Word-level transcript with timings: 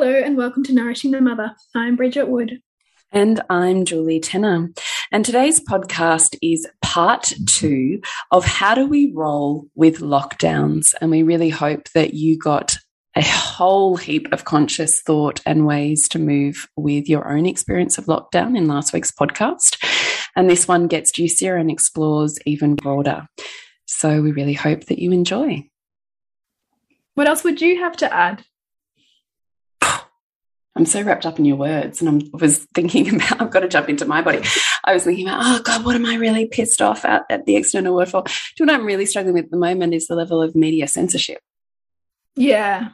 Hello, 0.00 0.14
and 0.14 0.36
welcome 0.36 0.62
to 0.62 0.72
Nourishing 0.72 1.10
the 1.10 1.20
Mother. 1.20 1.56
I'm 1.74 1.96
Bridget 1.96 2.28
Wood. 2.28 2.60
And 3.10 3.40
I'm 3.50 3.84
Julie 3.84 4.20
Tenner. 4.20 4.70
And 5.10 5.24
today's 5.24 5.58
podcast 5.58 6.36
is 6.40 6.68
part 6.82 7.32
two 7.48 8.00
of 8.30 8.44
how 8.44 8.76
do 8.76 8.86
we 8.86 9.10
roll 9.12 9.66
with 9.74 9.98
lockdowns. 9.98 10.94
And 11.00 11.10
we 11.10 11.24
really 11.24 11.50
hope 11.50 11.88
that 11.96 12.14
you 12.14 12.38
got 12.38 12.78
a 13.16 13.24
whole 13.24 13.96
heap 13.96 14.32
of 14.32 14.44
conscious 14.44 15.02
thought 15.02 15.40
and 15.44 15.66
ways 15.66 16.08
to 16.10 16.20
move 16.20 16.68
with 16.76 17.08
your 17.08 17.28
own 17.28 17.44
experience 17.44 17.98
of 17.98 18.04
lockdown 18.04 18.56
in 18.56 18.68
last 18.68 18.92
week's 18.92 19.10
podcast. 19.10 19.84
And 20.36 20.48
this 20.48 20.68
one 20.68 20.86
gets 20.86 21.10
juicier 21.10 21.56
and 21.56 21.72
explores 21.72 22.38
even 22.46 22.76
broader. 22.76 23.26
So 23.86 24.22
we 24.22 24.30
really 24.30 24.54
hope 24.54 24.84
that 24.84 25.00
you 25.00 25.10
enjoy. 25.10 25.68
What 27.16 27.26
else 27.26 27.42
would 27.42 27.60
you 27.60 27.80
have 27.80 27.96
to 27.96 28.14
add? 28.14 28.44
I'm 30.78 30.86
so 30.86 31.02
wrapped 31.02 31.26
up 31.26 31.40
in 31.40 31.44
your 31.44 31.56
words, 31.56 32.00
and 32.00 32.22
I 32.22 32.36
was 32.36 32.64
thinking 32.72 33.14
about 33.16 33.42
I've 33.42 33.50
got 33.50 33.60
to 33.60 33.68
jump 33.68 33.88
into 33.88 34.04
my 34.04 34.22
body. 34.22 34.42
I 34.84 34.94
was 34.94 35.02
thinking 35.02 35.26
about, 35.26 35.40
oh 35.42 35.60
God, 35.62 35.84
what 35.84 35.96
am 35.96 36.06
I 36.06 36.14
really 36.14 36.46
pissed 36.46 36.80
off 36.80 37.04
at, 37.04 37.24
at 37.28 37.46
the 37.46 37.56
external 37.56 37.96
world 37.96 38.10
for? 38.10 38.22
Do 38.22 38.32
you 38.60 38.66
know 38.66 38.74
what 38.74 38.80
I'm 38.80 38.86
really 38.86 39.04
struggling 39.04 39.34
with 39.34 39.46
at 39.46 39.50
the 39.50 39.56
moment 39.56 39.92
is 39.92 40.06
the 40.06 40.14
level 40.14 40.40
of 40.40 40.54
media 40.54 40.86
censorship. 40.86 41.40
Yeah. 42.36 42.90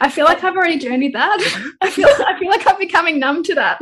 I 0.00 0.08
feel 0.08 0.24
like 0.24 0.42
I've 0.42 0.56
already 0.56 0.78
journeyed 0.78 1.14
that. 1.14 1.74
I 1.82 1.90
feel 1.90 2.08
I 2.08 2.38
feel 2.38 2.48
like 2.48 2.66
I'm 2.66 2.78
becoming 2.78 3.18
numb 3.18 3.42
to 3.44 3.54
that. 3.56 3.80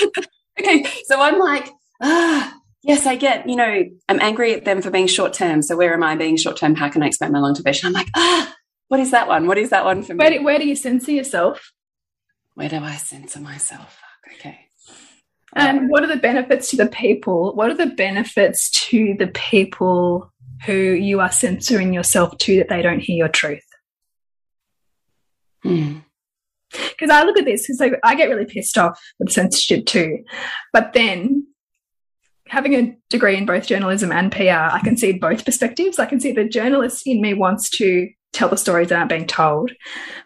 okay. 0.60 0.84
So 1.06 1.20
I'm 1.20 1.38
like, 1.38 1.68
ah, 2.00 2.54
yes, 2.82 3.06
I 3.06 3.16
get, 3.16 3.48
you 3.48 3.56
know, 3.56 3.84
I'm 4.08 4.20
angry 4.20 4.54
at 4.54 4.64
them 4.64 4.82
for 4.82 4.92
being 4.92 5.08
short 5.08 5.32
term. 5.32 5.62
So 5.62 5.76
where 5.76 5.92
am 5.92 6.04
I 6.04 6.14
being 6.14 6.36
short 6.36 6.58
term? 6.58 6.76
How 6.76 6.88
can 6.88 7.02
I 7.02 7.08
expect 7.08 7.32
my 7.32 7.40
long 7.40 7.54
term 7.54 7.64
vision? 7.64 7.88
I'm 7.88 7.92
like, 7.92 8.08
ah, 8.16 8.54
what 8.86 9.00
is 9.00 9.10
that 9.10 9.26
one? 9.26 9.48
What 9.48 9.58
is 9.58 9.70
that 9.70 9.84
one 9.84 10.04
for 10.04 10.14
me? 10.14 10.18
Where 10.18 10.30
do, 10.30 10.44
where 10.44 10.58
do 10.58 10.68
you 10.68 10.76
censor 10.76 11.10
yourself? 11.10 11.72
Where 12.54 12.68
do 12.68 12.78
I 12.78 12.96
censor 12.96 13.40
myself? 13.40 13.98
Okay. 14.34 14.70
And 15.54 15.88
what 15.88 16.04
are 16.04 16.06
the 16.06 16.16
benefits 16.16 16.70
to 16.70 16.76
the 16.76 16.86
people? 16.86 17.54
What 17.54 17.70
are 17.70 17.74
the 17.74 17.86
benefits 17.86 18.70
to 18.88 19.14
the 19.18 19.26
people 19.28 20.32
who 20.66 20.74
you 20.74 21.20
are 21.20 21.32
censoring 21.32 21.92
yourself 21.92 22.36
to 22.38 22.58
that 22.58 22.68
they 22.68 22.82
don't 22.82 23.00
hear 23.00 23.16
your 23.16 23.28
truth? 23.28 23.64
Because 25.62 26.02
hmm. 26.72 27.10
I 27.10 27.24
look 27.24 27.36
at 27.36 27.44
this 27.44 27.66
because 27.66 27.94
I 28.04 28.14
get 28.14 28.28
really 28.28 28.46
pissed 28.46 28.78
off 28.78 29.00
with 29.18 29.32
censorship 29.32 29.86
too. 29.86 30.24
But 30.72 30.92
then 30.92 31.46
having 32.46 32.74
a 32.74 32.96
degree 33.08 33.36
in 33.36 33.46
both 33.46 33.66
journalism 33.66 34.12
and 34.12 34.30
PR, 34.30 34.72
I 34.72 34.80
can 34.84 34.96
see 34.96 35.12
both 35.12 35.44
perspectives. 35.44 35.98
I 35.98 36.06
can 36.06 36.20
see 36.20 36.32
the 36.32 36.44
journalist 36.44 37.06
in 37.06 37.20
me 37.20 37.34
wants 37.34 37.70
to 37.70 38.08
tell 38.32 38.48
the 38.48 38.56
stories 38.56 38.88
that 38.88 38.98
aren't 38.98 39.10
being 39.10 39.26
told. 39.26 39.72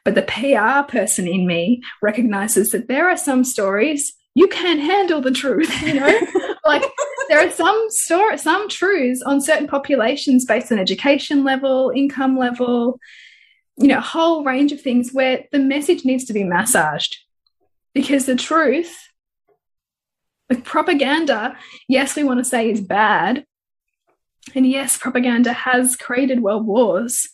But 0.05 0.15
the 0.15 0.23
PR 0.23 0.91
person 0.91 1.27
in 1.27 1.47
me 1.47 1.83
recognizes 2.03 2.71
that 2.73 2.89
there 2.89 3.09
are 3.09 3.17
some 3.17 3.45
stories 3.45 4.15
you 4.35 4.49
can't 4.49 4.81
handle 4.81 5.21
the 5.21 5.31
truth, 5.31 5.71
you 5.83 5.95
know? 5.95 6.21
like 6.65 6.83
there 7.29 7.47
are 7.47 7.51
some 7.51 7.87
story, 7.91 8.37
some 8.37 8.69
truths 8.69 9.23
on 9.23 9.41
certain 9.41 9.69
populations 9.69 10.45
based 10.45 10.73
on 10.73 10.79
education 10.79 11.45
level, 11.45 11.93
income 11.95 12.37
level, 12.37 12.99
you 13.77 13.89
know, 13.89 13.99
a 13.99 14.03
whole 14.03 14.45
range 14.45 14.73
of 14.73 14.81
things 14.81 15.11
where 15.13 15.45
the 15.53 15.59
message 15.59 16.05
needs 16.05 16.25
to 16.25 16.33
be 16.33 16.45
massaged. 16.45 17.19
Because 17.95 18.27
the 18.27 18.35
truth, 18.35 19.09
like 20.51 20.65
propaganda, 20.65 21.57
yes, 21.89 22.17
we 22.17 22.25
want 22.25 22.41
to 22.41 22.45
say 22.45 22.71
is 22.71 22.81
bad. 22.81 23.45
And 24.55 24.67
yes, 24.67 24.99
propaganda 24.99 25.53
has 25.53 25.97
created 25.97 26.43
world 26.43 26.67
wars, 26.67 27.29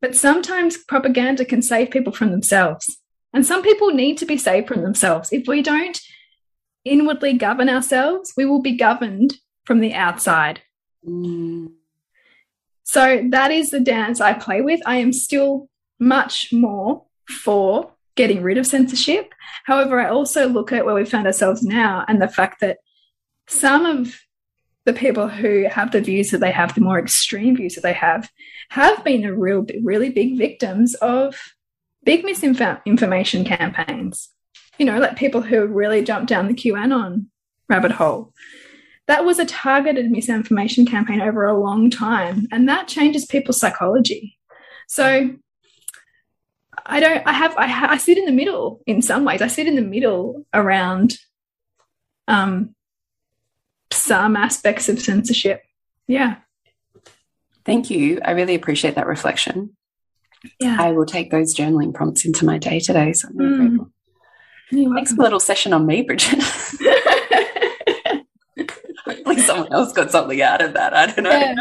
but 0.00 0.16
sometimes 0.16 0.76
propaganda 0.76 1.44
can 1.44 1.62
save 1.62 1.90
people 1.90 2.12
from 2.12 2.30
themselves. 2.30 2.98
And 3.32 3.44
some 3.44 3.62
people 3.62 3.90
need 3.90 4.18
to 4.18 4.26
be 4.26 4.36
saved 4.36 4.68
from 4.68 4.82
themselves. 4.82 5.32
If 5.32 5.48
we 5.48 5.62
don't 5.62 6.00
inwardly 6.84 7.32
govern 7.34 7.68
ourselves, 7.68 8.32
we 8.36 8.44
will 8.44 8.62
be 8.62 8.76
governed 8.76 9.34
from 9.64 9.80
the 9.80 9.94
outside. 9.94 10.60
Mm. 11.06 11.72
So 12.84 13.26
that 13.30 13.50
is 13.50 13.70
the 13.70 13.80
dance 13.80 14.20
I 14.20 14.34
play 14.34 14.60
with. 14.60 14.80
I 14.86 14.96
am 14.96 15.12
still 15.12 15.68
much 15.98 16.52
more 16.52 17.04
for 17.28 17.90
getting 18.14 18.42
rid 18.42 18.58
of 18.58 18.66
censorship. 18.66 19.32
However, 19.64 19.98
I 20.00 20.08
also 20.08 20.48
look 20.48 20.70
at 20.70 20.84
where 20.84 20.94
we 20.94 21.04
found 21.04 21.26
ourselves 21.26 21.62
now 21.62 22.04
and 22.06 22.20
the 22.20 22.28
fact 22.28 22.60
that 22.60 22.78
some 23.48 23.86
of 23.86 24.14
the 24.84 24.92
people 24.92 25.28
who 25.28 25.66
have 25.70 25.92
the 25.92 26.00
views 26.00 26.30
that 26.30 26.38
they 26.38 26.50
have, 26.50 26.74
the 26.74 26.80
more 26.80 26.98
extreme 26.98 27.56
views 27.56 27.74
that 27.74 27.82
they 27.82 27.92
have, 27.92 28.30
have 28.70 29.02
been 29.04 29.24
a 29.24 29.34
real, 29.34 29.66
really 29.82 30.10
big 30.10 30.36
victims 30.36 30.94
of 30.94 31.36
big 32.04 32.24
misinformation 32.24 33.44
campaigns. 33.44 34.28
You 34.78 34.86
know, 34.86 34.98
like 34.98 35.16
people 35.16 35.40
who 35.40 35.66
really 35.66 36.02
jumped 36.02 36.28
down 36.28 36.48
the 36.48 36.54
QAnon 36.54 37.26
rabbit 37.68 37.92
hole. 37.92 38.32
That 39.06 39.24
was 39.24 39.38
a 39.38 39.44
targeted 39.44 40.10
misinformation 40.10 40.86
campaign 40.86 41.20
over 41.20 41.44
a 41.44 41.58
long 41.58 41.90
time, 41.90 42.46
and 42.50 42.68
that 42.68 42.88
changes 42.88 43.26
people's 43.26 43.60
psychology. 43.60 44.38
So 44.88 45.30
I 46.86 47.00
don't. 47.00 47.26
I 47.26 47.32
have. 47.32 47.56
I, 47.56 47.66
ha 47.66 47.88
I 47.90 47.98
sit 47.98 48.18
in 48.18 48.24
the 48.24 48.32
middle 48.32 48.80
in 48.86 49.02
some 49.02 49.24
ways. 49.24 49.42
I 49.42 49.46
sit 49.46 49.66
in 49.66 49.76
the 49.76 49.82
middle 49.82 50.46
around 50.52 51.18
um, 52.28 52.73
some 54.04 54.36
aspects 54.36 54.88
of 54.88 55.00
censorship. 55.00 55.62
Yeah. 56.06 56.36
Thank 57.64 57.90
you. 57.90 58.20
I 58.24 58.32
really 58.32 58.54
appreciate 58.54 58.94
that 58.96 59.06
reflection. 59.06 59.76
Yeah. 60.60 60.76
I 60.78 60.92
will 60.92 61.06
take 61.06 61.30
those 61.30 61.54
journaling 61.54 61.94
prompts 61.94 62.26
into 62.26 62.44
my 62.44 62.58
day 62.58 62.78
today. 62.80 63.14
So 63.14 63.28
I'm 63.28 63.36
really 63.36 63.54
mm. 63.54 63.68
grateful. 63.68 63.90
Thanks 64.94 65.14
for 65.14 65.22
a 65.22 65.24
little 65.24 65.40
session 65.40 65.72
on 65.72 65.86
me, 65.86 66.02
Bridget. 66.02 66.42
Hopefully 69.06 69.38
someone 69.38 69.72
else 69.72 69.92
got 69.92 70.10
something 70.10 70.40
out 70.42 70.62
of 70.62 70.74
that. 70.74 70.94
I 70.94 71.06
don't 71.06 71.24
know. 71.24 71.30
Yeah. 71.30 71.54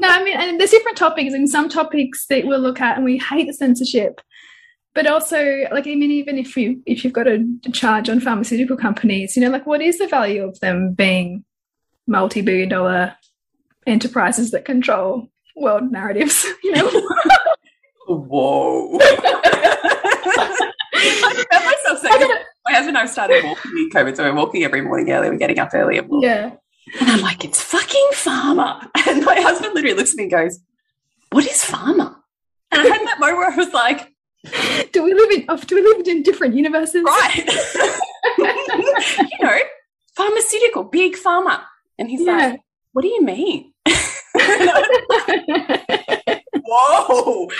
No, 0.00 0.08
I 0.08 0.22
mean, 0.22 0.36
and 0.36 0.60
there's 0.60 0.70
different 0.70 0.96
topics, 0.96 1.32
and 1.32 1.48
some 1.48 1.68
topics 1.68 2.26
that 2.26 2.46
we'll 2.46 2.60
look 2.60 2.80
at, 2.80 2.96
and 2.96 3.04
we 3.04 3.18
hate 3.18 3.46
the 3.46 3.52
censorship. 3.52 4.20
But 4.94 5.06
also, 5.06 5.64
like, 5.72 5.86
I 5.86 5.94
mean, 5.94 6.10
even 6.10 6.38
if 6.38 6.56
you 6.56 6.82
if 6.86 7.04
you've 7.04 7.12
got 7.12 7.26
a 7.26 7.44
charge 7.72 8.08
on 8.08 8.20
pharmaceutical 8.20 8.76
companies, 8.76 9.36
you 9.36 9.42
know, 9.42 9.50
like, 9.50 9.66
what 9.66 9.82
is 9.82 9.98
the 9.98 10.06
value 10.06 10.44
of 10.44 10.58
them 10.60 10.94
being 10.94 11.44
multi-billion 12.08 12.68
dollar 12.68 13.14
enterprises 13.86 14.50
that 14.50 14.64
control 14.64 15.28
world 15.56 15.90
narratives, 15.92 16.46
you 16.64 16.72
know. 16.72 16.88
Whoa. 18.08 18.98
I 21.00 21.44
found 21.50 21.64
myself 21.64 21.98
saying, 22.00 22.30
my 22.66 22.72
husband 22.72 22.96
and 22.96 22.98
I 22.98 23.06
started 23.06 23.44
walking 23.44 23.72
in 23.72 23.90
COVID, 23.90 24.16
so 24.16 24.24
we're 24.24 24.34
walking 24.34 24.64
every 24.64 24.80
morning 24.80 25.10
early, 25.12 25.30
we're 25.30 25.36
getting 25.36 25.58
up 25.58 25.70
early 25.74 25.98
and 25.98 26.08
walking. 26.08 26.28
Yeah. 26.28 26.52
And 27.00 27.10
I'm 27.10 27.20
like, 27.20 27.44
it's 27.44 27.62
fucking 27.62 28.08
pharma. 28.14 28.88
And 29.06 29.24
my 29.24 29.40
husband 29.40 29.74
literally 29.74 29.96
looks 29.96 30.10
at 30.10 30.16
me 30.16 30.24
and 30.24 30.32
goes, 30.32 30.58
what 31.30 31.46
is 31.46 31.62
pharma? 31.62 32.16
And 32.70 32.82
I 32.82 32.84
had 32.84 33.06
that 33.06 33.20
moment 33.20 33.38
where 33.38 33.50
I 33.50 33.56
was 33.56 33.72
like, 33.72 34.12
do 34.92 35.02
we 35.02 35.14
live 35.14 35.30
in 35.30 35.44
oh, 35.48 35.56
do 35.56 35.74
we 35.74 35.82
live 35.82 36.06
in 36.06 36.22
different 36.22 36.54
universes? 36.54 37.02
Right. 37.04 37.44
you 38.38 39.44
know, 39.44 39.58
pharmaceutical, 40.16 40.84
big 40.84 41.14
pharma. 41.14 41.62
And 41.98 42.10
he's 42.10 42.22
yeah. 42.22 42.36
like, 42.36 42.60
what 42.92 43.02
do 43.02 43.08
you 43.08 43.24
mean? 43.24 43.72
Whoa. 46.64 47.48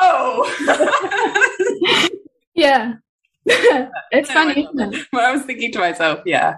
Whoa. 0.00 0.44
yeah. 2.54 2.94
it's 3.46 4.30
funny. 4.30 4.68
I 5.14 5.32
was 5.32 5.42
thinking 5.42 5.72
to 5.72 5.78
myself, 5.78 6.20
yeah. 6.26 6.56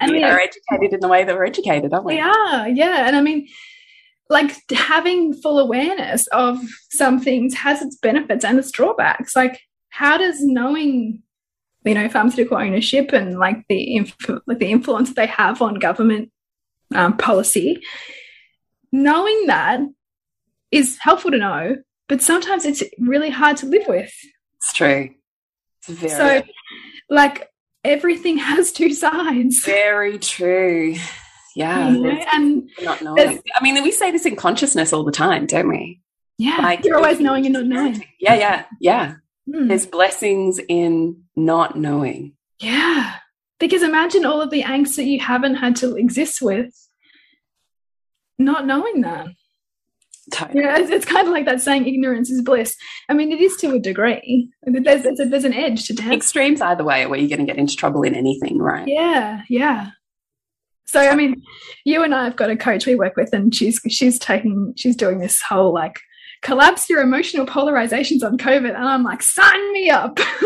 And 0.00 0.12
we 0.12 0.22
are 0.24 0.38
educated 0.38 0.94
in 0.94 1.00
the 1.00 1.08
way 1.08 1.24
that 1.24 1.34
we're 1.34 1.44
educated, 1.44 1.92
aren't 1.92 2.06
we? 2.06 2.14
We 2.14 2.20
are, 2.20 2.68
yeah. 2.68 3.06
And 3.06 3.16
I 3.16 3.20
mean, 3.20 3.46
like 4.30 4.52
having 4.70 5.34
full 5.34 5.58
awareness 5.58 6.26
of 6.28 6.58
some 6.90 7.20
things 7.20 7.54
has 7.56 7.82
its 7.82 7.96
benefits 7.96 8.44
and 8.44 8.58
its 8.58 8.70
drawbacks. 8.70 9.36
Like, 9.36 9.60
how 9.90 10.16
does 10.16 10.38
knowing, 10.40 11.22
you 11.84 11.94
know, 11.94 12.08
pharmaceutical 12.08 12.58
ownership 12.58 13.12
and 13.12 13.38
like 13.38 13.64
the 13.68 14.12
like 14.46 14.58
the 14.58 14.70
influence 14.70 15.14
they 15.14 15.26
have 15.26 15.62
on 15.62 15.74
government 15.74 16.30
um, 16.94 17.16
policy, 17.16 17.82
knowing 18.92 19.46
that 19.46 19.80
is 20.70 20.98
helpful 20.98 21.30
to 21.30 21.38
know, 21.38 21.76
but 22.08 22.22
sometimes 22.22 22.64
it's 22.64 22.82
really 22.98 23.30
hard 23.30 23.56
to 23.58 23.66
live 23.66 23.86
with. 23.88 24.12
It's 24.56 24.72
true. 24.72 25.10
It's 25.78 25.88
very 25.88 26.10
so, 26.10 26.42
like 27.08 27.48
everything 27.84 28.36
has 28.38 28.72
two 28.72 28.92
sides. 28.92 29.64
Very 29.64 30.18
true. 30.18 30.96
Yeah. 31.56 31.90
You 31.90 32.02
know, 32.02 32.24
and 32.32 32.70
not 32.82 33.02
knowing. 33.02 33.42
I 33.56 33.62
mean, 33.62 33.82
we 33.82 33.90
say 33.90 34.10
this 34.10 34.26
in 34.26 34.36
consciousness 34.36 34.92
all 34.92 35.04
the 35.04 35.12
time, 35.12 35.46
don't 35.46 35.68
we? 35.68 36.00
Yeah. 36.38 36.58
Like, 36.58 36.84
you're 36.84 36.96
always 36.96 37.20
knowing 37.20 37.44
and 37.46 37.52
not 37.52 37.66
knowing. 37.66 38.04
Yeah, 38.18 38.34
yeah, 38.34 38.64
yeah. 38.80 39.14
Mm. 39.50 39.68
There's 39.68 39.86
blessings 39.86 40.60
in 40.68 41.24
not 41.36 41.76
knowing. 41.76 42.34
Yeah. 42.60 43.16
Because 43.58 43.82
imagine 43.82 44.24
all 44.24 44.40
of 44.40 44.50
the 44.50 44.62
angst 44.62 44.96
that 44.96 45.04
you 45.04 45.20
haven't 45.20 45.56
had 45.56 45.76
to 45.76 45.96
exist 45.96 46.40
with 46.40 46.72
not 48.38 48.66
knowing 48.66 49.02
that. 49.02 49.28
Totally. 50.32 50.62
Yeah, 50.62 50.78
it's, 50.78 50.90
it's, 50.90 51.04
kind 51.04 51.26
of 51.26 51.32
like 51.32 51.44
that 51.46 51.60
saying 51.60 51.86
ignorance 51.86 52.30
is 52.30 52.42
bliss. 52.42 52.76
I 53.08 53.14
mean, 53.14 53.32
it 53.32 53.40
is 53.40 53.56
to 53.56 53.74
a 53.74 53.80
degree. 53.80 54.50
There's, 54.62 55.02
there's, 55.02 55.20
a, 55.20 55.24
there's 55.24 55.44
an 55.44 55.52
edge 55.52 55.86
to 55.86 55.94
dance. 55.94 56.14
Extremes 56.14 56.60
either 56.60 56.84
way 56.84 57.04
where 57.06 57.18
you're 57.18 57.28
going 57.28 57.44
to 57.44 57.52
get 57.52 57.58
into 57.58 57.76
trouble 57.76 58.02
in 58.02 58.14
anything, 58.14 58.58
right? 58.58 58.86
Yeah, 58.86 59.42
yeah. 59.48 59.90
So, 60.86 61.00
I 61.00 61.14
mean, 61.14 61.42
you 61.84 62.02
and 62.02 62.14
I 62.14 62.24
have 62.24 62.36
got 62.36 62.50
a 62.50 62.56
coach 62.56 62.86
we 62.86 62.94
work 62.94 63.16
with, 63.16 63.32
and 63.32 63.54
she's 63.54 63.80
she's 63.88 64.18
taking 64.18 64.74
she's 64.76 64.96
doing 64.96 65.18
this 65.18 65.40
whole 65.40 65.72
like 65.72 66.00
collapse 66.42 66.88
your 66.88 67.02
emotional 67.02 67.46
polarizations 67.46 68.22
on 68.22 68.38
COVID, 68.38 68.74
and 68.74 68.84
I'm 68.84 69.02
like, 69.02 69.22
sign 69.22 69.72
me 69.72 69.90
up. 69.90 70.18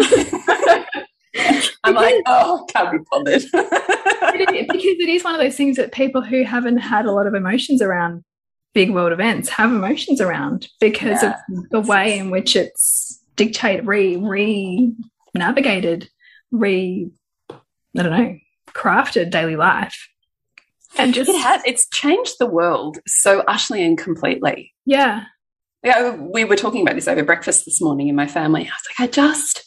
I'm 1.85 1.94
like, 1.94 2.23
oh, 2.26 2.67
can't 2.73 2.93
be 2.93 2.99
bothered. 3.11 3.43
because 3.43 4.52
it 4.52 5.08
is 5.08 5.25
one 5.25 5.35
of 5.35 5.41
those 5.41 5.56
things 5.56 5.76
that 5.76 5.93
people 5.93 6.23
who 6.23 6.44
haven't 6.44 6.79
had 6.79 7.06
a 7.06 7.12
lot 7.12 7.26
of 7.26 7.35
emotions 7.35 7.82
around 7.82 8.25
big 8.75 8.91
world 8.91 9.12
events 9.12 9.49
have 9.49 9.70
emotions 9.70 10.20
around 10.20 10.69
because 10.81 11.23
yeah. 11.23 11.37
of 11.52 11.69
the 11.70 11.81
way 11.81 12.19
in 12.19 12.31
which 12.31 12.56
it's 12.56 13.23
dictated, 13.37 13.87
re 13.87 14.17
re 14.17 14.93
navigated, 15.32 16.11
re 16.50 17.11
I 17.50 18.02
don't 18.02 18.11
know, 18.11 18.38
crafted 18.69 19.31
daily 19.31 19.56
life. 19.56 20.08
And 20.97 21.14
just 21.14 21.31
it 21.31 21.40
has 21.40 21.62
it's 21.64 21.88
changed 21.88 22.37
the 22.38 22.47
world 22.47 22.99
so 23.06 23.43
utterly 23.49 23.85
and 23.85 23.97
completely. 23.97 24.73
Yeah. 24.85 25.25
Yeah, 25.84 26.16
we 26.16 26.44
were 26.44 26.56
talking 26.56 26.82
about 26.82 26.94
this 26.94 27.08
over 27.08 27.22
breakfast 27.22 27.66
this 27.66 27.81
morning 27.81 28.08
in 28.08 28.16
my 28.16 28.26
family. 28.26 28.62
I 28.62 28.64
was 28.64 28.98
like, 28.98 29.08
I 29.08 29.12
just 29.12 29.64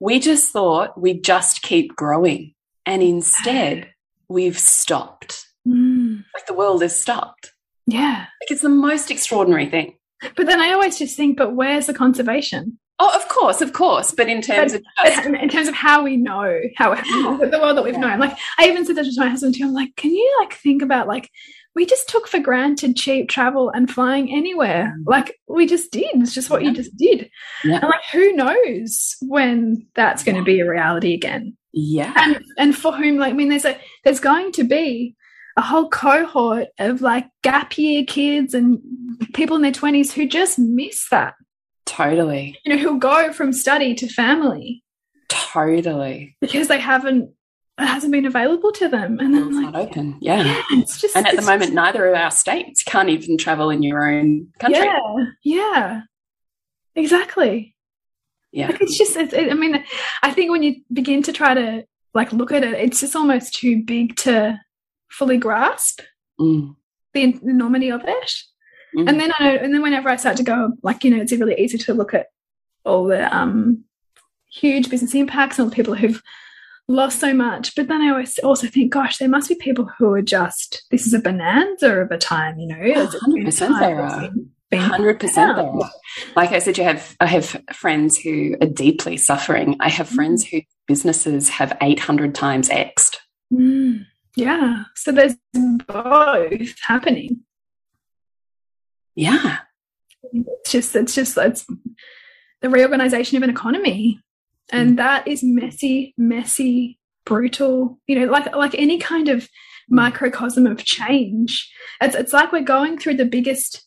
we 0.00 0.18
just 0.18 0.52
thought 0.52 1.00
we'd 1.00 1.24
just 1.24 1.62
keep 1.62 1.94
growing. 1.96 2.54
And 2.86 3.02
instead, 3.02 3.90
we've 4.28 4.58
stopped. 4.58 5.46
Mm. 5.66 6.24
Like 6.34 6.46
the 6.46 6.54
world 6.54 6.82
has 6.82 6.98
stopped. 6.98 7.52
Yeah. 7.86 8.18
Like 8.18 8.50
it's 8.50 8.62
the 8.62 8.68
most 8.68 9.10
extraordinary 9.10 9.66
thing. 9.66 9.96
But 10.36 10.46
then 10.46 10.60
I 10.60 10.72
always 10.72 10.98
just 10.98 11.16
think, 11.16 11.36
but 11.36 11.54
where's 11.54 11.86
the 11.86 11.94
conservation? 11.94 12.78
Oh, 12.98 13.14
of 13.14 13.28
course, 13.28 13.60
of 13.60 13.72
course. 13.72 14.12
But 14.12 14.28
in 14.28 14.40
terms 14.40 14.72
but, 14.72 14.82
of 15.06 15.14
just... 15.14 15.26
in 15.42 15.48
terms 15.48 15.68
of 15.68 15.74
how 15.74 16.04
we 16.04 16.16
know 16.16 16.60
how 16.76 16.94
yeah. 16.94 17.38
the 17.50 17.58
world 17.60 17.76
that 17.76 17.84
we've 17.84 17.94
yeah. 17.94 18.00
known, 18.00 18.20
like 18.20 18.36
I 18.58 18.68
even 18.68 18.84
said 18.84 18.96
that 18.96 19.04
to 19.04 19.12
my 19.20 19.28
husband 19.28 19.54
too. 19.54 19.64
I'm 19.64 19.72
like, 19.72 19.96
can 19.96 20.12
you 20.12 20.36
like 20.40 20.54
think 20.54 20.82
about 20.82 21.08
like 21.08 21.30
we 21.74 21.86
just 21.86 22.08
took 22.08 22.28
for 22.28 22.38
granted 22.38 22.96
cheap 22.96 23.28
travel 23.28 23.70
and 23.70 23.90
flying 23.90 24.32
anywhere. 24.32 24.96
Like 25.06 25.38
we 25.48 25.66
just 25.66 25.90
did. 25.90 26.10
It's 26.14 26.34
just 26.34 26.50
what 26.50 26.62
yeah. 26.62 26.68
you 26.68 26.74
just 26.74 26.96
did. 26.96 27.30
And 27.64 27.82
like 27.82 28.04
who 28.12 28.32
knows 28.32 29.16
when 29.22 29.86
that's 29.94 30.22
going 30.22 30.36
to 30.36 30.44
be 30.44 30.60
a 30.60 30.68
reality 30.68 31.14
again? 31.14 31.56
Yeah. 31.72 32.12
And 32.16 32.44
and 32.58 32.76
for 32.76 32.92
whom 32.92 33.18
like 33.18 33.32
I 33.32 33.36
mean 33.36 33.48
there's 33.48 33.64
a 33.64 33.78
there's 34.04 34.20
going 34.20 34.52
to 34.52 34.64
be 34.64 35.16
a 35.56 35.62
whole 35.62 35.88
cohort 35.88 36.68
of 36.78 37.00
like 37.00 37.26
gap 37.42 37.76
year 37.78 38.04
kids 38.04 38.54
and 38.54 38.80
people 39.34 39.56
in 39.56 39.62
their 39.62 39.72
20s 39.72 40.12
who 40.12 40.26
just 40.26 40.58
miss 40.58 41.08
that. 41.10 41.34
Totally. 41.86 42.58
You 42.64 42.74
know, 42.74 42.82
who'll 42.82 42.98
go 42.98 43.32
from 43.32 43.52
study 43.52 43.94
to 43.96 44.08
family. 44.08 44.82
Totally. 45.28 46.36
Because 46.40 46.68
they 46.68 46.80
haven't 46.80 47.30
it 47.78 47.86
hasn't 47.86 48.12
been 48.12 48.26
available 48.26 48.70
to 48.72 48.88
them. 48.88 49.18
And 49.18 49.34
then 49.34 49.48
it's 49.48 49.56
like, 49.56 49.72
not 49.72 49.76
open. 49.76 50.18
Yeah. 50.20 50.44
yeah 50.44 50.62
it's 50.72 51.00
just 51.00 51.16
And 51.16 51.26
at 51.26 51.34
the 51.34 51.42
moment 51.42 51.62
just, 51.62 51.72
neither 51.72 52.06
of 52.06 52.14
our 52.14 52.30
states 52.30 52.82
can't 52.84 53.08
even 53.08 53.36
travel 53.36 53.70
in 53.70 53.82
your 53.82 54.08
own 54.08 54.48
country. 54.60 54.84
Yeah. 54.84 55.24
Yeah. 55.42 56.02
Exactly. 56.94 57.74
Yeah. 58.52 58.68
Like 58.68 58.80
it's 58.80 58.96
just 58.96 59.16
it's, 59.16 59.34
it, 59.34 59.50
I 59.50 59.54
mean 59.54 59.84
I 60.22 60.30
think 60.30 60.52
when 60.52 60.62
you 60.62 60.76
begin 60.92 61.22
to 61.24 61.32
try 61.32 61.54
to 61.54 61.84
like 62.14 62.32
look 62.32 62.52
at 62.52 62.62
it, 62.62 62.74
it's 62.74 63.00
just 63.00 63.16
almost 63.16 63.54
too 63.54 63.82
big 63.82 64.14
to 64.18 64.60
fully 65.10 65.36
grasp 65.36 66.00
mm. 66.40 66.76
the 67.12 67.22
enormity 67.42 67.90
of 67.90 68.02
it. 68.04 68.32
Mm. 68.96 69.08
And 69.08 69.20
then 69.20 69.32
I 69.36 69.44
know, 69.44 69.54
and 69.56 69.74
then 69.74 69.82
whenever 69.82 70.08
I 70.08 70.14
start 70.14 70.36
to 70.36 70.44
go, 70.44 70.72
like 70.82 71.02
you 71.02 71.10
know, 71.10 71.20
it's 71.20 71.32
really 71.32 71.58
easy 71.58 71.78
to 71.78 71.94
look 71.94 72.14
at 72.14 72.26
all 72.84 73.06
the 73.06 73.34
um, 73.36 73.82
huge 74.52 74.88
business 74.88 75.14
impacts 75.14 75.58
and 75.58 75.64
all 75.64 75.70
the 75.70 75.74
people 75.74 75.94
who've 75.94 76.22
lost 76.88 77.20
so 77.20 77.32
much. 77.34 77.74
But 77.74 77.88
then 77.88 78.02
I 78.02 78.10
always 78.10 78.38
also 78.38 78.66
think, 78.66 78.92
gosh, 78.92 79.18
there 79.18 79.28
must 79.28 79.48
be 79.48 79.54
people 79.54 79.90
who 79.98 80.12
are 80.12 80.22
just 80.22 80.84
this 80.90 81.06
is 81.06 81.14
a 81.14 81.18
bonanza 81.18 82.00
of 82.00 82.10
a 82.10 82.18
time, 82.18 82.58
you 82.58 82.66
know. 82.68 83.06
Hundred 83.06 83.44
percent, 83.44 83.78
there 83.80 84.00
are. 84.00 84.30
Hundred 84.72 85.20
percent, 85.20 85.56
there 85.56 85.66
are. 85.66 85.90
Like 86.34 86.52
I 86.52 86.58
said, 86.58 86.78
you 86.78 86.84
have 86.84 87.16
I 87.20 87.26
have 87.26 87.56
friends 87.72 88.18
who 88.18 88.56
are 88.60 88.66
deeply 88.66 89.16
suffering. 89.16 89.76
I 89.80 89.88
have 89.88 90.08
friends 90.08 90.44
mm. 90.44 90.50
whose 90.50 90.62
businesses 90.86 91.48
have 91.48 91.76
eight 91.80 92.00
hundred 92.00 92.34
times 92.34 92.68
xed. 92.68 93.16
Mm. 93.52 94.06
Yeah. 94.36 94.84
So 94.96 95.12
there's 95.12 95.36
both 95.52 96.80
happening. 96.82 97.40
Yeah. 99.14 99.58
It's 100.32 100.72
just, 100.72 100.96
it's 100.96 101.14
just, 101.14 101.38
it's 101.38 101.64
the 102.60 102.68
reorganization 102.68 103.36
of 103.36 103.44
an 103.44 103.50
economy. 103.50 104.20
And 104.72 104.94
mm. 104.94 104.96
that 104.96 105.28
is 105.28 105.42
messy, 105.42 106.14
messy, 106.16 106.98
brutal, 107.24 107.98
you 108.06 108.18
know, 108.18 108.26
like, 108.26 108.54
like 108.54 108.74
any 108.76 108.98
kind 108.98 109.28
of 109.28 109.48
microcosm 109.88 110.66
of 110.66 110.84
change. 110.84 111.70
It's, 112.00 112.14
it's 112.14 112.32
like 112.32 112.52
we're 112.52 112.62
going 112.62 112.98
through 112.98 113.16
the 113.16 113.24
biggest, 113.24 113.84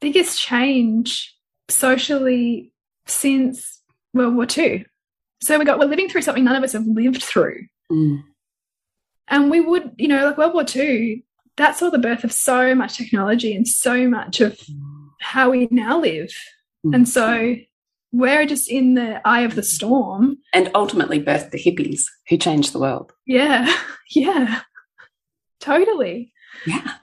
biggest 0.00 0.40
change 0.40 1.34
socially 1.68 2.72
since 3.06 3.82
World 4.12 4.36
War 4.36 4.46
II. 4.56 4.86
So 5.42 5.58
we 5.58 5.64
got, 5.64 5.78
we're 5.78 5.86
living 5.86 6.08
through 6.08 6.22
something 6.22 6.44
none 6.44 6.56
of 6.56 6.62
us 6.62 6.72
have 6.72 6.86
lived 6.86 7.22
through. 7.22 7.66
Mm. 7.90 8.24
And 9.28 9.50
we 9.50 9.60
would, 9.60 9.92
you 9.96 10.08
know, 10.08 10.26
like 10.26 10.36
World 10.36 10.54
War 10.54 10.64
II, 10.74 11.24
that 11.56 11.76
saw 11.76 11.90
the 11.90 11.98
birth 11.98 12.24
of 12.24 12.32
so 12.32 12.74
much 12.74 12.96
technology 12.96 13.54
and 13.54 13.66
so 13.66 14.08
much 14.08 14.40
of 14.40 14.60
how 15.20 15.50
we 15.50 15.68
now 15.70 16.00
live. 16.00 16.32
Mm. 16.84 16.94
And 16.94 17.08
so 17.08 17.56
we're 18.12 18.46
just 18.46 18.70
in 18.70 18.94
the 18.94 19.26
eye 19.26 19.42
of 19.42 19.54
the 19.54 19.62
storm. 19.62 20.38
And 20.52 20.70
ultimately 20.74 21.22
birthed 21.22 21.50
the 21.50 21.62
hippies 21.62 22.02
who 22.28 22.36
changed 22.36 22.72
the 22.72 22.80
world. 22.80 23.12
Yeah. 23.26 23.72
Yeah. 24.12 24.62
Totally. 25.60 26.32
Yeah. 26.66 26.94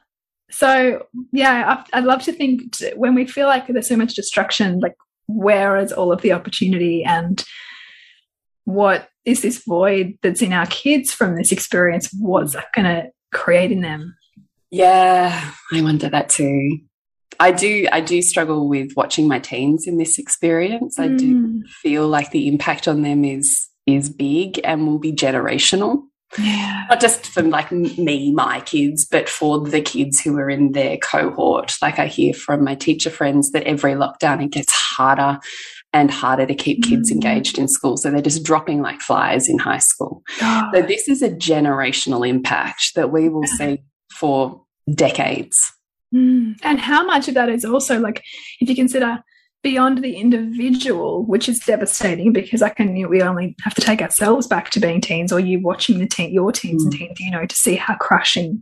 So, 0.51 1.05
yeah, 1.31 1.83
I'd 1.93 2.03
love 2.03 2.21
to 2.23 2.33
think 2.33 2.75
when 2.97 3.15
we 3.15 3.25
feel 3.25 3.47
like 3.47 3.67
there's 3.67 3.87
so 3.87 3.95
much 3.95 4.13
destruction, 4.13 4.81
like 4.81 4.95
where 5.27 5.77
is 5.77 5.93
all 5.93 6.11
of 6.11 6.21
the 6.21 6.33
opportunity 6.33 7.05
and 7.05 7.41
what 8.65 9.07
is 9.23 9.41
this 9.41 9.63
void 9.65 10.17
that's 10.21 10.41
in 10.41 10.51
our 10.51 10.65
kids 10.65 11.13
from 11.13 11.37
this 11.37 11.53
experience? 11.53 12.09
What's 12.19 12.51
that 12.55 12.73
going 12.75 12.83
to 12.83 13.09
create 13.31 13.71
in 13.71 13.79
them? 13.79 14.13
Yeah, 14.69 15.53
I 15.71 15.81
wonder 15.81 16.09
that 16.09 16.27
too. 16.27 16.79
I 17.39 17.51
do 17.51 17.87
I 17.91 18.01
do 18.01 18.21
struggle 18.21 18.67
with 18.67 18.93
watching 18.95 19.27
my 19.27 19.39
teens 19.39 19.87
in 19.87 19.97
this 19.97 20.17
experience. 20.17 20.97
Mm. 20.97 21.03
I 21.03 21.07
do 21.17 21.35
mm. 21.35 21.67
feel 21.81 22.07
like 22.07 22.31
the 22.31 22.47
impact 22.47 22.87
on 22.87 23.01
them 23.01 23.23
is 23.23 23.67
is 23.85 24.09
big 24.09 24.59
and 24.63 24.85
will 24.85 24.99
be 24.99 25.13
generational. 25.13 26.03
Yeah. 26.37 26.85
Not 26.89 26.99
just 26.99 27.27
for 27.27 27.41
like 27.41 27.71
me, 27.71 28.33
my 28.33 28.59
kids, 28.61 29.05
but 29.05 29.29
for 29.29 29.61
the 29.61 29.79
kids 29.79 30.19
who 30.19 30.37
are 30.37 30.49
in 30.49 30.73
their 30.73 30.97
cohort. 30.97 31.75
Like 31.81 31.99
I 31.99 32.07
hear 32.07 32.33
from 32.33 32.63
my 32.63 32.75
teacher 32.75 33.09
friends 33.09 33.51
that 33.51 33.63
every 33.63 33.93
lockdown 33.93 34.43
it 34.43 34.51
gets 34.51 34.73
harder 34.73 35.39
and 35.93 36.11
harder 36.11 36.45
to 36.45 36.53
keep 36.53 36.83
kids 36.83 37.09
mm. 37.09 37.13
engaged 37.13 37.57
in 37.57 37.69
school. 37.69 37.95
So 37.95 38.11
they're 38.11 38.21
just 38.21 38.43
dropping 38.43 38.81
like 38.81 38.99
flies 38.99 39.47
in 39.47 39.57
high 39.57 39.77
school. 39.77 40.21
So 40.39 40.81
this 40.81 41.07
is 41.07 41.21
a 41.21 41.29
generational 41.29 42.27
impact 42.27 42.93
that 42.95 43.11
we 43.11 43.29
will 43.29 43.47
see 43.47 43.83
for 44.11 44.63
decades. 44.93 45.71
Mm. 46.13 46.55
And 46.63 46.79
how 46.79 47.05
much 47.05 47.27
of 47.27 47.33
that 47.33 47.49
is 47.49 47.65
also 47.65 47.99
like, 47.99 48.23
if 48.59 48.69
you 48.69 48.75
consider 48.75 49.23
beyond 49.63 50.03
the 50.03 50.15
individual, 50.15 51.25
which 51.25 51.49
is 51.49 51.59
devastating 51.59 52.31
because 52.31 52.61
I 52.61 52.69
can 52.69 52.93
we 53.09 53.21
only 53.21 53.55
have 53.63 53.73
to 53.75 53.81
take 53.81 54.01
ourselves 54.01 54.47
back 54.47 54.69
to 54.71 54.79
being 54.79 55.01
teens 55.01 55.31
or 55.31 55.39
you 55.39 55.59
watching 55.61 55.99
the 55.99 56.07
teen 56.07 56.31
your 56.31 56.51
teens 56.51 56.83
mm. 56.83 56.85
and 56.85 56.93
teens, 56.93 57.19
you 57.19 57.31
know, 57.31 57.45
to 57.45 57.55
see 57.55 57.75
how 57.75 57.95
crushing 57.95 58.61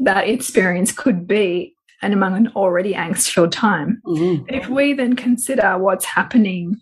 that 0.00 0.28
experience 0.28 0.92
could 0.92 1.26
be 1.26 1.74
and 2.02 2.12
among 2.12 2.36
an 2.36 2.52
already 2.54 2.92
angst 2.92 3.30
filled 3.30 3.52
time. 3.52 4.02
Mm. 4.04 4.44
If 4.48 4.68
we 4.68 4.92
then 4.92 5.16
consider 5.16 5.78
what's 5.78 6.04
happening 6.04 6.76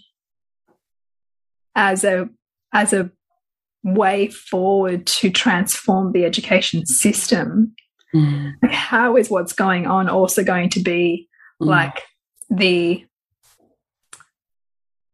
as 1.77 2.05
a 2.05 2.29
as 2.73 2.93
a 2.93 3.11
way 3.85 4.29
forward 4.29 5.07
to 5.07 5.31
transform 5.31 6.13
the 6.13 6.25
education 6.25 6.85
system, 6.87 7.75
mm. 8.15 8.53
like 8.63 8.73
how 8.73 9.17
is 9.17 9.31
what's 9.31 9.53
going 9.53 9.87
on 9.87 10.09
also 10.09 10.45
going 10.45 10.71
to 10.71 10.81
be 10.81 11.29
mm. 11.63 11.67
like 11.67 12.03
the 12.51 13.05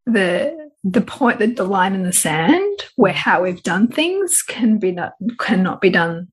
the 0.06 0.70
the 0.82 1.00
point 1.00 1.38
that 1.38 1.56
the 1.56 1.64
line 1.64 1.94
in 1.94 2.02
the 2.02 2.12
sand 2.12 2.80
where 2.96 3.12
how 3.12 3.42
we've 3.42 3.62
done 3.62 3.86
things 3.88 4.42
can 4.42 4.78
be 4.78 4.92
not 4.92 5.12
cannot 5.38 5.80
be 5.80 5.90
done 5.90 6.28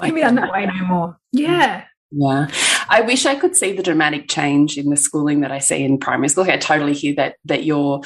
can 0.00 0.14
be 0.14 0.20
done 0.20 0.34
that 0.36 0.52
way 0.52 0.66
no 0.66 0.86
more. 0.86 1.18
Yeah. 1.32 1.84
Yeah. 2.10 2.48
I 2.88 3.00
wish 3.00 3.26
I 3.26 3.34
could 3.34 3.56
see 3.56 3.72
the 3.72 3.82
dramatic 3.82 4.28
change 4.28 4.76
in 4.76 4.90
the 4.90 4.96
schooling 4.96 5.40
that 5.40 5.52
I 5.52 5.58
see 5.58 5.82
in 5.84 5.98
primary 5.98 6.28
school. 6.28 6.44
I 6.44 6.56
totally 6.56 6.94
hear 6.94 7.14
that 7.16 7.36
that 7.44 7.64
you're 7.64 8.00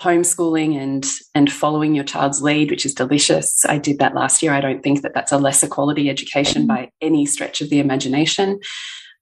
homeschooling 0.00 0.76
and 0.76 1.06
and 1.34 1.50
following 1.50 1.94
your 1.94 2.04
child's 2.04 2.42
lead, 2.42 2.70
which 2.70 2.86
is 2.86 2.94
delicious. 2.94 3.64
I 3.66 3.78
did 3.78 3.98
that 3.98 4.14
last 4.14 4.42
year. 4.42 4.52
I 4.52 4.60
don't 4.60 4.82
think 4.82 5.02
that 5.02 5.14
that's 5.14 5.32
a 5.32 5.38
lesser 5.38 5.68
quality 5.68 6.10
education 6.10 6.66
by 6.66 6.90
any 7.00 7.26
stretch 7.26 7.60
of 7.60 7.70
the 7.70 7.80
imagination. 7.80 8.60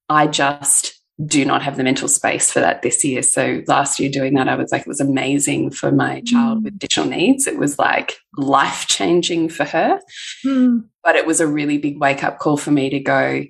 I 0.09 0.26
just 0.26 1.00
do 1.25 1.44
not 1.44 1.62
have 1.62 1.76
the 1.76 1.85
mental 1.85 2.09
space 2.09 2.50
for 2.50 2.59
that 2.61 2.83
this 2.83 3.04
year. 3.04 3.23
So 3.23 3.62
last 3.68 4.00
year 4.00 4.11
doing 4.11 4.35
that, 4.35 4.49
I 4.49 4.56
was 4.56 4.73
like, 4.73 4.83
it 4.83 4.88
was 4.88 5.00
amazing 5.00 5.71
for 5.71 5.92
my 5.92 6.23
child 6.26 6.64
with 6.64 6.75
additional 6.75 7.06
needs. 7.06 7.47
It 7.47 7.56
was 7.56 7.78
like 7.78 8.16
life 8.37 8.87
changing 8.88 9.49
for 9.49 9.64
her. 9.64 10.00
Mm. 10.44 10.88
But 11.04 11.14
it 11.14 11.25
was 11.25 11.40
a 11.40 11.47
really 11.47 11.78
big 11.78 12.00
wake 12.00 12.25
up 12.25 12.40
call 12.40 12.56
for 12.56 12.73
me 12.73 12.90
to 12.90 12.99
go, 12.99 13.44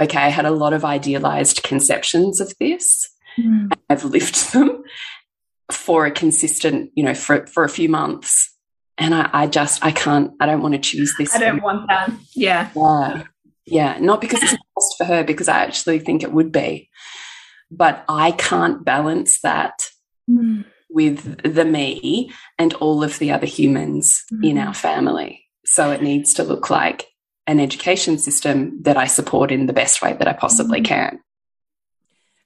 okay, 0.00 0.18
I 0.18 0.28
had 0.28 0.46
a 0.46 0.50
lot 0.50 0.72
of 0.72 0.84
idealized 0.84 1.62
conceptions 1.62 2.40
of 2.40 2.52
this. 2.58 3.08
Mm. 3.38 3.72
I've 3.88 4.04
lived 4.04 4.34
them 4.52 4.82
for 5.70 6.06
a 6.06 6.10
consistent, 6.10 6.90
you 6.94 7.02
know, 7.02 7.14
for, 7.14 7.46
for 7.46 7.64
a 7.64 7.68
few 7.68 7.88
months. 7.88 8.54
And 8.96 9.14
I, 9.14 9.30
I 9.32 9.46
just, 9.46 9.84
I 9.84 9.92
can't, 9.92 10.32
I 10.40 10.46
don't 10.46 10.62
want 10.62 10.74
to 10.74 10.80
choose 10.80 11.14
this. 11.18 11.34
I 11.34 11.38
don't 11.38 11.62
want 11.62 11.88
that. 11.88 12.10
Yeah. 12.34 12.70
Yeah. 12.74 13.22
Yeah. 13.66 13.98
Not 14.00 14.20
because 14.20 14.42
it's 14.42 14.54
a 14.54 14.58
cost 14.74 14.94
for 14.98 15.04
her, 15.04 15.24
because 15.24 15.48
I 15.48 15.58
actually 15.58 15.98
think 15.98 16.22
it 16.22 16.32
would 16.32 16.50
be. 16.50 16.88
But 17.70 18.04
I 18.08 18.32
can't 18.32 18.84
balance 18.84 19.40
that 19.42 19.74
mm. 20.28 20.64
with 20.88 21.42
the 21.42 21.64
me 21.64 22.32
and 22.58 22.72
all 22.74 23.04
of 23.04 23.18
the 23.18 23.30
other 23.30 23.46
humans 23.46 24.24
mm. 24.32 24.48
in 24.48 24.58
our 24.58 24.74
family. 24.74 25.44
So 25.64 25.90
it 25.90 26.02
needs 26.02 26.32
to 26.34 26.44
look 26.44 26.70
like 26.70 27.06
an 27.48 27.58
education 27.58 28.18
system 28.18 28.80
that 28.82 28.96
I 28.96 29.06
support 29.06 29.50
in 29.50 29.66
the 29.66 29.72
best 29.72 30.00
way 30.00 30.12
that 30.12 30.28
I 30.28 30.34
possibly 30.34 30.80
mm-hmm. 30.80 30.94
can. 30.94 31.20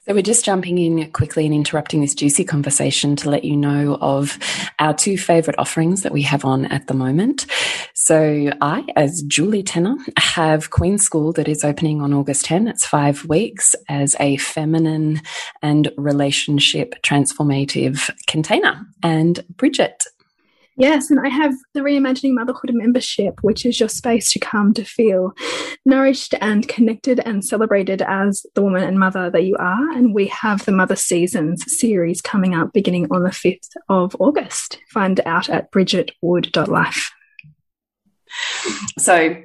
So 0.04 0.14
we're 0.14 0.22
just 0.22 0.44
jumping 0.44 0.78
in 0.78 1.12
quickly 1.12 1.46
and 1.46 1.54
interrupting 1.54 2.00
this 2.00 2.14
juicy 2.14 2.42
conversation 2.42 3.14
to 3.16 3.30
let 3.30 3.44
you 3.44 3.56
know 3.56 3.96
of 4.00 4.36
our 4.80 4.92
two 4.92 5.16
favorite 5.16 5.54
offerings 5.60 6.02
that 6.02 6.10
we 6.10 6.22
have 6.22 6.44
on 6.44 6.66
at 6.66 6.88
the 6.88 6.94
moment. 6.94 7.46
So 7.94 8.50
I, 8.60 8.84
as 8.96 9.22
Julie 9.22 9.62
Tenner, 9.62 9.94
have 10.16 10.70
Queen 10.70 10.98
School 10.98 11.32
that 11.34 11.46
is 11.46 11.62
opening 11.62 12.00
on 12.00 12.12
August 12.12 12.46
10. 12.46 12.66
It's 12.66 12.84
five 12.84 13.24
weeks 13.26 13.76
as 13.88 14.16
a 14.18 14.38
feminine 14.38 15.20
and 15.62 15.92
relationship 15.96 16.96
transformative 17.04 18.10
container. 18.26 18.84
And 19.04 19.44
Bridget 19.56 20.02
Yes, 20.76 21.10
and 21.10 21.20
I 21.20 21.28
have 21.28 21.54
the 21.74 21.80
Reimagining 21.80 22.32
Motherhood 22.32 22.70
membership, 22.72 23.40
which 23.42 23.66
is 23.66 23.78
your 23.78 23.90
space 23.90 24.32
to 24.32 24.38
come 24.38 24.72
to 24.74 24.84
feel 24.84 25.32
nourished 25.84 26.34
and 26.40 26.66
connected 26.66 27.20
and 27.20 27.44
celebrated 27.44 28.00
as 28.00 28.46
the 28.54 28.62
woman 28.62 28.82
and 28.82 28.98
mother 28.98 29.30
that 29.30 29.44
you 29.44 29.54
are. 29.58 29.90
And 29.90 30.14
we 30.14 30.28
have 30.28 30.64
the 30.64 30.72
Mother 30.72 30.96
Seasons 30.96 31.64
series 31.78 32.22
coming 32.22 32.54
up 32.54 32.72
beginning 32.72 33.06
on 33.10 33.22
the 33.22 33.30
5th 33.30 33.68
of 33.90 34.16
August. 34.18 34.78
Find 34.88 35.20
out 35.26 35.50
at 35.50 35.70
bridgetwood.life. 35.72 37.12
So, 38.98 39.42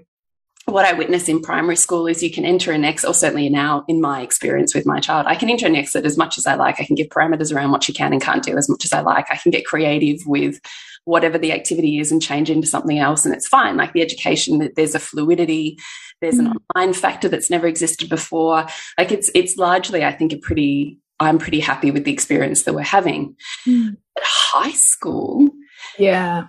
what 0.66 0.86
I 0.86 0.94
witness 0.94 1.30
in 1.30 1.42
primary 1.42 1.78
school 1.78 2.08
is 2.08 2.22
you 2.22 2.32
can 2.32 2.44
enter 2.44 2.72
an 2.72 2.84
exit, 2.84 3.10
or 3.10 3.14
certainly 3.14 3.48
now 3.48 3.86
in 3.88 4.02
my 4.02 4.22
experience 4.22 4.76
with 4.76 4.86
my 4.86 5.00
child, 5.00 5.26
I 5.26 5.36
can 5.36 5.50
enter 5.50 5.66
an 5.66 5.76
exit 5.76 6.06
as 6.06 6.18
much 6.18 6.38
as 6.38 6.46
I 6.46 6.56
like. 6.56 6.80
I 6.80 6.84
can 6.84 6.96
give 6.96 7.08
parameters 7.08 7.54
around 7.54 7.72
what 7.72 7.84
she 7.84 7.94
can 7.94 8.12
and 8.12 8.22
can't 8.22 8.44
do 8.44 8.58
as 8.58 8.68
much 8.70 8.84
as 8.84 8.92
I 8.92 9.00
like. 9.00 9.28
I 9.30 9.38
can 9.38 9.52
get 9.52 9.66
creative 9.66 10.20
with 10.26 10.60
whatever 11.08 11.38
the 11.38 11.54
activity 11.54 12.00
is 12.00 12.12
and 12.12 12.22
change 12.22 12.50
into 12.50 12.68
something 12.68 13.00
else 13.00 13.26
and 13.26 13.34
it's 13.34 13.48
fine 13.48 13.78
like 13.78 13.94
the 13.94 14.02
education 14.02 14.70
there's 14.76 14.96
a 14.96 15.00
fluidity 15.00 15.78
there's 16.22 16.38
an 16.38 16.48
mm. 16.48 16.56
online 16.76 16.94
factor 16.94 17.30
that's 17.30 17.50
never 17.50 17.66
existed 17.66 18.10
before 18.10 18.66
like 18.98 19.12
it's 19.12 19.32
it's 19.34 19.58
largely 19.58 20.04
i 20.04 20.12
think 20.12 20.34
a 20.34 20.38
pretty 20.38 21.00
i'm 21.20 21.38
pretty 21.38 21.62
happy 21.62 21.92
with 21.92 22.04
the 22.04 22.12
experience 22.12 22.64
that 22.64 22.74
we're 22.74 22.82
having 22.82 23.36
mm. 23.66 23.96
at 24.18 24.24
high 24.24 24.72
school 24.72 25.50
yeah 25.98 26.48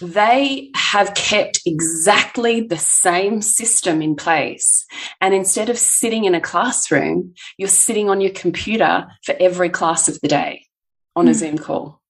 they 0.00 0.70
have 0.74 1.14
kept 1.14 1.60
exactly 1.64 2.60
the 2.60 2.76
same 2.76 3.40
system 3.40 4.02
in 4.02 4.16
place. 4.16 4.84
And 5.20 5.32
instead 5.32 5.70
of 5.70 5.78
sitting 5.78 6.24
in 6.24 6.34
a 6.34 6.40
classroom, 6.40 7.34
you're 7.56 7.68
sitting 7.68 8.10
on 8.10 8.20
your 8.20 8.32
computer 8.32 9.06
for 9.22 9.36
every 9.38 9.70
class 9.70 10.08
of 10.08 10.20
the 10.20 10.28
day 10.28 10.66
on 11.14 11.26
mm. 11.26 11.30
a 11.30 11.34
Zoom 11.34 11.58
call. 11.58 12.02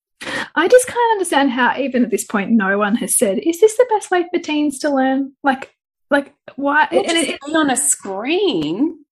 I 0.55 0.69
just 0.69 0.87
can't 0.87 1.13
understand 1.13 1.51
how, 1.51 1.77
even 1.79 2.05
at 2.05 2.11
this 2.11 2.25
point, 2.25 2.51
no 2.51 2.79
one 2.79 2.97
has 2.97 3.17
said, 3.17 3.39
"Is 3.39 3.61
this 3.61 3.77
the 3.77 3.87
best 3.91 4.11
way 4.11 4.27
for 4.33 4.41
teens 4.41 4.79
to 4.81 4.91
learn?" 4.91 5.33
Like, 5.43 5.75
like 6.11 6.33
why? 6.57 6.87
and 6.91 7.05
it, 7.07 7.41
on 7.55 7.71
a 7.71 7.77
screen 7.77 9.05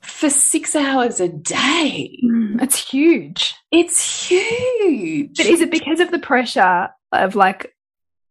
for 0.00 0.30
six 0.30 0.74
hours 0.74 1.20
a 1.20 1.28
day. 1.28 2.18
Mm, 2.24 2.62
it's 2.62 2.88
huge. 2.88 3.54
It's 3.70 4.28
huge. 4.28 5.36
But 5.36 5.46
is 5.46 5.60
it 5.60 5.70
because 5.70 6.00
of 6.00 6.10
the 6.10 6.18
pressure 6.18 6.88
of 7.12 7.34
like 7.34 7.74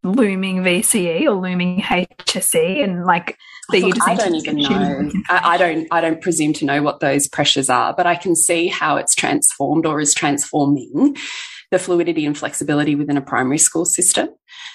looming 0.03 0.61
VCE 0.61 1.23
or 1.23 1.31
looming 1.31 1.81
HSC 1.81 2.83
and 2.83 3.05
like 3.05 3.37
that 3.69 3.79
you 3.79 3.91
just 3.91 4.07
I 4.07 4.15
don't 4.15 4.35
even 4.35 4.57
know. 4.57 5.11
I, 5.29 5.55
I, 5.55 5.57
don't 5.57 5.87
I 5.91 6.01
don't 6.01 6.21
presume 6.21 6.53
to 6.53 6.65
know 6.65 6.83
what 6.83 6.99
those 6.99 7.27
pressures 7.27 7.69
are, 7.69 7.93
but 7.93 8.05
I 8.05 8.15
can 8.15 8.35
see 8.35 8.67
how 8.67 8.97
it's 8.97 9.15
transformed 9.15 9.85
or 9.85 9.99
is 9.99 10.13
transforming 10.13 11.17
the 11.71 11.79
fluidity 11.79 12.25
and 12.25 12.37
flexibility 12.37 12.95
within 12.95 13.17
a 13.17 13.21
primary 13.21 13.57
school 13.57 13.85
system. 13.85 14.29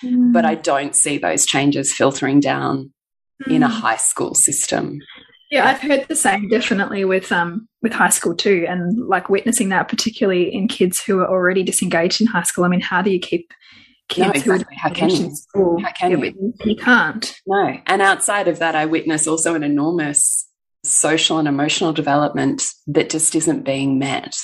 Mm. 0.04 0.32
But 0.32 0.44
I 0.44 0.54
don't 0.54 0.94
see 0.94 1.18
those 1.18 1.46
changes 1.46 1.92
filtering 1.92 2.40
down 2.40 2.92
mm. 3.46 3.54
in 3.54 3.62
a 3.62 3.68
mm. 3.68 3.70
high 3.70 3.96
school 3.96 4.34
system. 4.34 4.98
Yeah, 5.50 5.66
I've 5.68 5.80
heard 5.80 6.06
the 6.08 6.14
same 6.14 6.48
definitely 6.48 7.04
with 7.04 7.32
um 7.32 7.68
with 7.82 7.92
high 7.92 8.10
school 8.10 8.36
too, 8.36 8.66
and 8.68 9.08
like 9.08 9.28
witnessing 9.28 9.70
that 9.70 9.88
particularly 9.88 10.54
in 10.54 10.68
kids 10.68 11.00
who 11.00 11.18
are 11.18 11.28
already 11.28 11.64
disengaged 11.64 12.20
in 12.20 12.28
high 12.28 12.44
school. 12.44 12.64
I 12.64 12.68
mean, 12.68 12.80
how 12.80 13.02
do 13.02 13.10
you 13.10 13.18
keep 13.18 13.52
kids 14.08 14.46
no, 14.46 14.54
exactly. 14.54 14.76
how 14.76 14.90
can 14.90 15.10
you? 15.10 15.34
School? 15.34 15.80
How 15.82 15.92
can 15.92 16.10
yeah, 16.12 16.24
you? 16.24 16.54
You 16.64 16.76
can't. 16.76 17.34
No, 17.46 17.76
and 17.86 18.00
outside 18.00 18.46
of 18.46 18.60
that, 18.60 18.76
I 18.76 18.86
witness 18.86 19.26
also 19.26 19.56
an 19.56 19.64
enormous 19.64 20.46
social 20.84 21.38
and 21.38 21.48
emotional 21.48 21.92
development 21.92 22.62
that 22.86 23.10
just 23.10 23.34
isn't 23.34 23.64
being 23.64 23.98
met. 23.98 24.36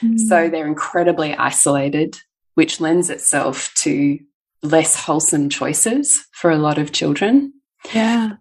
So 0.00 0.06
mm. 0.06 0.50
they're 0.50 0.66
incredibly 0.66 1.34
isolated, 1.34 2.18
which 2.54 2.80
lends 2.80 3.10
itself 3.10 3.72
to 3.82 4.18
less 4.62 4.96
wholesome 4.96 5.48
choices 5.48 6.26
for 6.32 6.50
a 6.50 6.58
lot 6.58 6.78
of 6.78 6.92
children. 6.92 7.52
Yeah. 7.92 8.32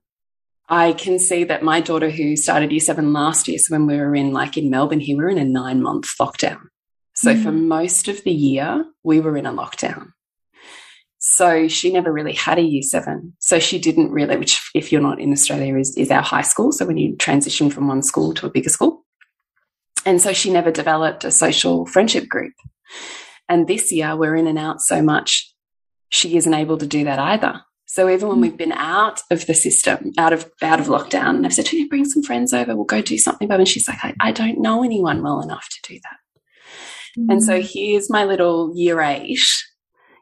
I 0.69 0.93
can 0.93 1.17
see 1.17 1.43
that 1.45 1.63
my 1.63 1.81
daughter, 1.81 2.09
who 2.09 2.35
started 2.35 2.71
year 2.71 2.79
seven 2.79 3.11
last 3.11 3.47
year, 3.47 3.57
so 3.57 3.73
when 3.73 3.87
we 3.87 3.97
were 3.97 4.15
in, 4.15 4.31
like 4.31 4.55
in 4.55 4.69
Melbourne 4.69 4.99
here, 4.99 5.17
we 5.17 5.23
were 5.23 5.29
in 5.29 5.37
a 5.37 5.45
nine 5.45 5.81
month 5.81 6.07
lockdown. 6.19 6.59
So 7.15 7.33
mm. 7.33 7.43
for 7.43 7.51
most 7.51 8.07
of 8.07 8.23
the 8.23 8.31
year, 8.31 8.85
we 9.03 9.19
were 9.19 9.35
in 9.35 9.45
a 9.45 9.53
lockdown. 9.53 10.11
So 11.17 11.67
she 11.67 11.91
never 11.91 12.13
really 12.13 12.33
had 12.33 12.59
a 12.59 12.63
year 12.63 12.81
seven. 12.81 13.33
So 13.39 13.59
she 13.59 13.77
didn't 13.77 14.11
really, 14.11 14.37
which 14.37 14.69
if 14.73 14.91
you're 14.91 15.01
not 15.01 15.19
in 15.19 15.33
Australia 15.33 15.77
is, 15.77 15.97
is 15.97 16.11
our 16.11 16.21
high 16.21 16.43
school. 16.43 16.71
So 16.71 16.85
when 16.85 16.97
you 16.97 17.17
transition 17.17 17.69
from 17.69 17.87
one 17.87 18.03
school 18.03 18.33
to 18.35 18.45
a 18.45 18.49
bigger 18.49 18.69
school. 18.69 18.98
And 20.05 20.21
so 20.21 20.33
she 20.33 20.51
never 20.51 20.71
developed 20.71 21.23
a 21.25 21.31
social 21.31 21.85
friendship 21.85 22.27
group. 22.27 22.53
And 23.47 23.67
this 23.67 23.91
year 23.91 24.15
we're 24.15 24.35
in 24.35 24.47
and 24.47 24.59
out 24.59 24.81
so 24.81 25.01
much, 25.01 25.53
she 26.09 26.37
isn't 26.37 26.53
able 26.53 26.77
to 26.77 26.87
do 26.87 27.03
that 27.05 27.19
either. 27.19 27.61
So 27.85 28.07
even 28.07 28.29
when 28.29 28.39
we've 28.39 28.55
been 28.55 28.71
out 28.71 29.19
of 29.31 29.47
the 29.47 29.55
system, 29.55 30.11
out 30.17 30.31
of 30.31 30.49
out 30.61 30.79
of 30.79 30.85
lockdown, 30.85 31.37
and 31.37 31.45
I've 31.45 31.55
said, 31.55 31.65
"Can 31.65 31.79
you 31.79 31.89
bring 31.89 32.05
some 32.05 32.21
friends 32.21 32.53
over? 32.53 32.75
We'll 32.75 32.85
go 32.85 33.01
do 33.01 33.17
something." 33.17 33.47
But 33.47 33.59
and 33.59 33.67
she's 33.67 33.87
like, 33.87 33.97
I, 34.03 34.13
I 34.21 34.31
don't 34.31 34.61
know 34.61 34.83
anyone 34.83 35.23
well 35.23 35.41
enough 35.41 35.67
to 35.69 35.93
do 35.93 35.99
that. 36.03 36.17
Mm. 37.19 37.31
And 37.31 37.43
so 37.43 37.59
mm. 37.59 37.67
here's 37.67 38.07
my 38.07 38.25
little 38.25 38.71
year 38.75 39.01
eight, 39.01 39.39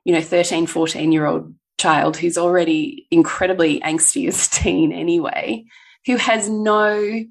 you 0.06 0.14
know, 0.14 0.22
13, 0.22 0.66
14 0.66 1.12
year 1.12 1.26
old 1.26 1.54
child 1.78 2.16
who's 2.16 2.38
already 2.38 3.06
incredibly 3.12 3.82
angsty 3.82 4.30
as 4.30 4.48
teen 4.48 4.94
anyway, 4.94 5.66
who 6.06 6.16
has 6.16 6.50
no 6.50 7.26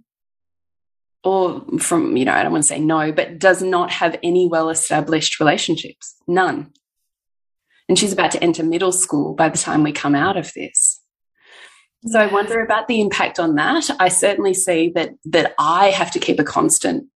or 1.27 1.63
from, 1.79 2.17
you 2.17 2.25
know, 2.25 2.33
I 2.33 2.43
don't 2.43 2.53
want 2.53 2.65
to 2.65 2.69
say 2.69 2.81
no, 2.81 3.13
but 3.13 3.39
does 3.39 3.63
not 3.63 3.91
have 3.91 4.19
any 4.23 4.49
well 4.49 4.71
established 4.71 5.41
relationships. 5.41 6.15
None 6.27 6.73
and 7.89 7.99
she's 7.99 8.13
about 8.13 8.31
to 8.33 8.43
enter 8.43 8.63
middle 8.63 8.93
school 8.93 9.35
by 9.35 9.49
the 9.49 9.59
time 9.59 9.83
we 9.83 9.93
come 9.93 10.15
out 10.15 10.37
of 10.37 10.53
this. 10.55 11.01
So 12.07 12.21
I 12.21 12.27
wonder 12.27 12.61
about 12.61 12.89
the 12.89 13.01
impact 13.01 13.39
on 13.39 13.57
that. 13.57 13.91
I 13.99 14.09
certainly 14.09 14.55
see 14.55 14.93
that 14.95 15.11
that 15.25 15.55
I 15.59 15.91
have 15.91 16.11
to 16.13 16.19
keep 16.19 16.39
a 16.39 16.45
constant 16.45 17.07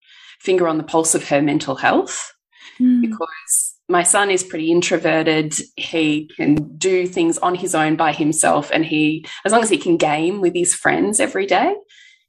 finger 0.41 0.67
on 0.67 0.79
the 0.79 0.85
pulse 0.85 1.15
of 1.15 1.29
her 1.29 1.43
mental 1.43 1.77
health 1.77 2.33
mm. 2.81 3.01
because 3.01 3.75
my 3.89 4.03
son 4.03 4.31
is 4.31 4.43
pretty 4.43 4.71
introverted. 4.71 5.55
He 5.77 6.31
can 6.37 6.77
do 6.77 7.07
things 7.07 7.39
on 7.39 7.55
his 7.55 7.75
own 7.75 7.97
by 7.97 8.13
himself 8.13 8.71
and 8.73 8.85
he 8.85 9.27
as 9.45 9.53
long 9.53 9.63
as 9.63 9.71
he 9.71 9.79
can 9.79 9.97
game 9.97 10.41
with 10.41 10.55
his 10.55 10.75
friends 10.75 11.21
every 11.21 11.47
day, 11.47 11.75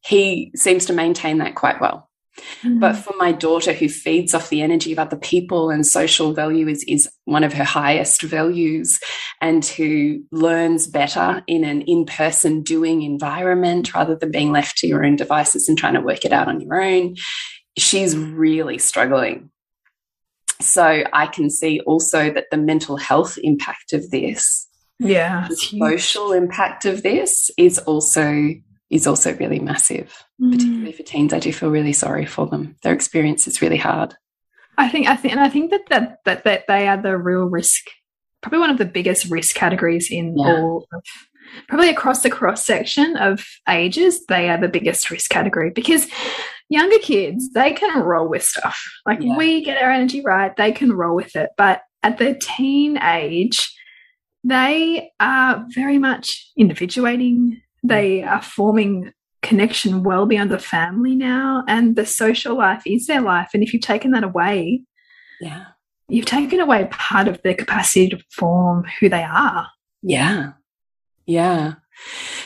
he 0.04 0.52
seems 0.56 0.86
to 0.86 0.94
maintain 0.94 1.40
that 1.40 1.56
quite 1.56 1.80
well. 1.80 2.10
Mm. 2.64 2.80
But 2.80 2.94
for 2.94 3.14
my 3.18 3.32
daughter, 3.32 3.74
who 3.74 3.90
feeds 3.90 4.34
off 4.34 4.50
the 4.50 4.62
energy 4.62 4.92
of 4.92 5.00
other 5.00 5.18
people 5.18 5.70
and 5.70 5.86
social 5.86 6.34
value 6.34 6.68
is, 6.68 6.84
is 6.88 7.10
one 7.26 7.44
of 7.44 7.54
her 7.54 7.64
highest 7.64 8.22
values, 8.22 9.00
and 9.42 9.66
who 9.66 10.24
learns 10.32 10.88
better 10.88 11.44
in 11.48 11.64
an 11.64 11.82
in 11.82 12.06
person 12.06 12.64
doing 12.64 13.02
environment 13.02 13.94
rather 13.94 14.16
than 14.16 14.32
being 14.32 14.52
left 14.52 14.78
to 14.78 14.88
your 14.88 15.06
own 15.06 15.16
devices 15.16 15.68
and 15.68 15.78
trying 15.78 15.94
to 15.96 16.02
work 16.02 16.24
it 16.26 16.32
out 16.32 16.48
on 16.48 16.62
your 16.62 16.82
own, 16.82 17.16
she's 17.78 18.18
really 18.18 18.78
struggling. 18.78 19.50
So 20.62 21.04
I 21.12 21.28
can 21.28 21.50
see 21.50 21.80
also 21.82 22.32
that 22.32 22.46
the 22.52 22.58
mental 22.58 22.96
health 22.96 23.38
impact 23.42 23.94
of 23.94 24.10
this, 24.12 24.68
yeah, 25.00 25.48
the 25.50 25.56
social 25.56 26.32
impact 26.32 26.86
of 26.86 27.02
this 27.04 27.50
is 27.58 27.80
also 27.80 28.54
is 28.92 29.08
also 29.08 29.34
really 29.38 29.60
massive, 29.60 30.24
mm. 30.40 30.52
particularly 30.52 30.92
for 30.92 31.04
teens. 31.04 31.34
I 31.34 31.40
do 31.40 31.52
feel 31.54 31.72
really 31.72 31.94
sorry 31.94 32.26
for 32.26 32.46
them. 32.46 32.76
Their 32.84 32.94
experience 32.94 33.48
is 33.48 33.62
really 33.62 33.78
hard. 33.78 34.14
I 34.78 34.90
think, 34.90 35.08
I 35.08 35.16
think, 35.16 35.34
and 35.34 35.42
I 35.42 35.50
think 35.50 35.72
that 35.72 35.88
that 35.90 36.20
that, 36.26 36.44
that 36.44 36.68
they 36.68 36.88
are 36.88 37.02
the 37.02 37.18
real 37.18 37.46
risk, 37.46 37.86
probably 38.42 38.60
one 38.60 38.70
of 38.70 38.78
the 38.78 38.86
biggest 38.86 39.32
risk 39.32 39.56
categories 39.56 40.12
in 40.12 40.38
yeah. 40.38 40.46
all 40.46 40.88
of, 40.94 41.04
probably 41.68 41.90
across 41.90 42.22
the 42.22 42.30
cross 42.30 42.66
section 42.66 43.16
of 43.16 43.46
ages. 43.68 44.26
They 44.26 44.50
are 44.50 44.60
the 44.60 44.68
biggest 44.68 45.10
risk 45.10 45.30
category 45.32 45.70
because 45.70 46.08
younger 46.70 47.00
kids 47.00 47.52
they 47.54 47.74
can 47.74 48.00
roll 48.00 48.28
with 48.28 48.44
stuff. 48.44 48.82
Like 49.06 49.20
yeah. 49.22 49.38
we 49.38 49.64
get 49.64 49.82
our 49.82 49.92
energy 49.92 50.22
right, 50.22 50.56
they 50.56 50.72
can 50.72 50.92
roll 50.92 51.16
with 51.16 51.36
it. 51.36 51.50
But 51.58 51.82
at 52.04 52.18
the 52.18 52.34
teen 52.42 52.98
age, 52.98 53.74
they 54.44 55.12
are 55.20 55.66
very 55.70 55.98
much 55.98 56.52
individuating 56.58 57.62
they 57.92 58.24
are 58.24 58.42
forming 58.42 59.14
connection 59.42 60.04
well 60.04 60.26
beyond 60.26 60.52
the 60.52 60.60
family 60.60 61.16
now 61.16 61.64
and 61.68 61.96
the 61.96 62.06
social 62.06 62.56
life 62.56 62.84
is 62.86 63.08
their 63.08 63.22
life. 63.22 63.50
And 63.54 63.64
if 63.64 63.74
you've 63.74 63.82
taken 63.82 64.12
that 64.12 64.24
away 64.24 64.84
yeah. 65.42 65.66
you've 66.08 66.26
taken 66.26 66.60
away 66.60 66.88
part 66.92 67.28
of 67.28 67.42
their 67.42 67.56
capacity 67.56 68.10
to 68.10 68.20
form 68.30 68.86
who 69.00 69.10
they 69.10 69.24
are. 69.24 69.68
Yeah. 70.04 70.54
Yeah. 71.26 71.74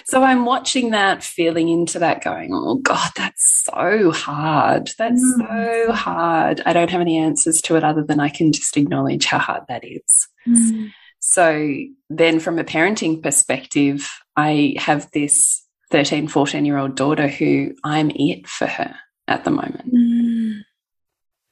So 0.06 0.22
i'm 0.24 0.46
watching 0.46 0.92
that 0.92 1.24
feeling 1.24 1.70
into 1.70 2.00
that 2.00 2.24
going 2.24 2.52
oh 2.54 2.76
god 2.76 3.12
that's 3.16 3.66
so 3.66 4.12
hard. 4.12 4.92
That's 4.98 5.22
mm. 5.22 5.86
so 5.86 5.92
hard. 5.94 6.62
I 6.66 6.74
don't 6.74 6.90
have 6.90 7.02
any 7.02 7.18
answers 7.18 7.62
to 7.64 7.76
it 7.76 7.84
other 7.84 8.04
than 8.04 8.20
i 8.20 8.30
can 8.30 8.52
just 8.52 8.78
acknowledge 8.78 9.26
how 9.26 9.40
hard 9.40 9.64
that 9.68 9.84
is. 9.84 10.28
Mm. 10.48 10.92
So 11.28 11.74
then 12.12 12.40
from 12.40 12.60
a 12.60 12.64
parenting 12.64 13.22
perspective 13.24 14.08
I 14.36 14.76
have 14.78 15.10
this 15.12 15.66
13, 15.90 16.28
14 16.28 16.66
year 16.66 16.78
old 16.78 16.96
daughter 16.96 17.28
who 17.28 17.74
I'm 17.84 18.12
it 18.14 18.48
for 18.48 18.68
her 18.68 18.96
at 19.28 19.44
the 19.44 19.50
moment. 19.50 19.92
Mm. 19.92 20.62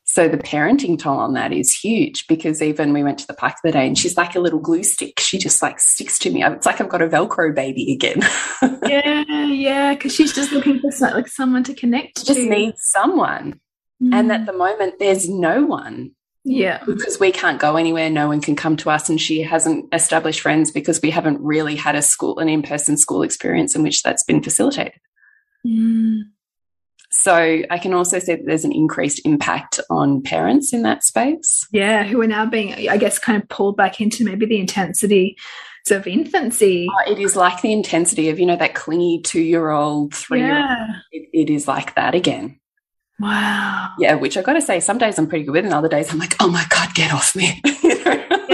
So 0.04 0.28
the 0.28 0.38
parenting 0.38 1.00
toll 1.00 1.18
on 1.18 1.34
that 1.34 1.52
is 1.52 1.76
huge 1.76 2.28
because 2.28 2.62
even 2.62 2.94
we 2.94 3.04
went 3.04 3.18
to 3.20 3.28
the 3.28 3.34
park 3.34 3.56
the 3.64 3.72
day 3.72 3.88
and 3.88 3.98
she's 3.98 4.16
like 4.16 4.36
a 4.36 4.40
little 4.40 4.60
glue 4.60 4.84
stick. 4.84 5.20
She 5.20 5.40
just 5.40 5.64
like 5.64 5.80
sticks 5.80 6.20
to 6.20 6.30
me. 6.30 6.44
It's 6.44 6.68
like 6.68 6.80
I've 6.80 6.90
got 6.90 7.02
a 7.02 7.08
Velcro 7.08 7.56
baby 7.56 7.94
again. 7.94 8.22
yeah, 8.88 9.46
yeah, 9.48 9.96
because 9.96 10.14
she's 10.14 10.36
just 10.36 10.52
looking 10.52 10.80
for 10.80 10.92
like 11.00 11.28
someone 11.28 11.64
to 11.64 11.74
connect 11.74 12.18
to. 12.18 12.26
Just 12.26 12.42
needs 12.42 12.80
someone. 12.92 13.60
Mm. 14.04 14.14
And 14.14 14.32
at 14.32 14.46
the 14.46 14.54
moment, 14.54 15.00
there's 15.00 15.28
no 15.28 15.66
one 15.66 16.12
yeah. 16.44 16.84
Because 16.86 17.20
we 17.20 17.32
can't 17.32 17.60
go 17.60 17.76
anywhere, 17.76 18.10
no 18.10 18.28
one 18.28 18.42
can 18.42 18.56
come 18.56 18.78
to 18.78 18.90
us, 18.90 19.10
and 19.10 19.20
she 19.20 19.42
hasn't 19.42 19.94
established 19.94 20.42
friends 20.42 20.72
because 20.72 21.02
we 21.02 21.10
haven't 21.10 21.40
really 21.42 21.76
had 21.76 21.96
a 21.96 22.02
school, 22.02 22.40
an 22.40 22.50
in 22.50 22.62
person 22.62 22.98
school 22.98 23.24
experience 23.24 23.76
in 23.76 23.84
which 23.84 24.04
that's 24.04 24.24
been 24.24 24.44
facilitated. 24.44 25.00
Mm. 25.66 26.24
So 27.12 27.62
I 27.70 27.78
can 27.78 27.94
also 27.94 28.18
say 28.20 28.36
that 28.36 28.46
there's 28.46 28.66
an 28.66 28.72
increased 28.72 29.22
impact 29.24 29.80
on 29.90 30.24
parents 30.24 30.74
in 30.74 30.82
that 30.82 31.04
space. 31.04 31.68
Yeah, 31.72 32.04
who 32.04 32.20
are 32.22 32.28
now 32.28 32.48
being, 32.48 32.90
I 32.90 32.98
guess, 32.98 33.20
kind 33.20 33.42
of 33.42 33.48
pulled 33.50 33.78
back 33.78 34.02
into 34.02 34.26
maybe 34.26 34.48
the 34.48 34.60
intensity 34.60 35.38
of 35.92 36.08
infancy. 36.08 36.88
Oh, 36.90 37.12
it 37.12 37.20
is 37.20 37.36
like 37.36 37.62
the 37.62 37.72
intensity 37.72 38.30
of, 38.30 38.40
you 38.40 38.46
know, 38.46 38.56
that 38.56 38.74
clingy 38.74 39.22
two 39.22 39.42
year 39.42 39.70
old, 39.70 40.16
three 40.16 40.40
year 40.40 40.58
old. 40.58 40.66
Yeah. 40.66 41.00
It, 41.12 41.30
it 41.34 41.50
is 41.54 41.68
like 41.68 41.94
that 41.96 42.16
again. 42.16 42.60
Wow. 43.24 43.94
Yeah, 43.98 44.16
which 44.16 44.36
I 44.36 44.42
got 44.42 44.54
to 44.54 44.62
say, 44.62 44.82
some 44.82 44.98
days 44.98 45.18
I'm 45.18 45.28
pretty 45.28 45.46
good 45.46 45.54
with, 45.54 45.64
and 45.66 45.74
other 45.74 45.88
days 45.88 46.12
I'm 46.12 46.20
like, 46.20 46.36
oh 46.42 46.50
my 46.50 46.66
God, 46.70 46.94
get 46.94 47.14
off 47.14 47.36
me. 47.36 47.62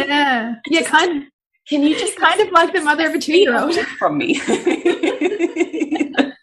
Yeah. 0.10 0.56
Yeah, 0.68 0.82
kind 0.84 1.18
of. 1.18 1.24
Can 1.68 1.84
you 1.84 1.98
just 1.98 2.18
kind 2.18 2.42
of 2.42 2.52
like 2.52 2.74
the 2.74 2.82
mother 2.82 3.08
of 3.08 3.14
a 3.14 3.20
two 3.20 3.38
year 3.38 3.56
old 3.56 3.76
from 4.00 4.18
me? 4.18 4.42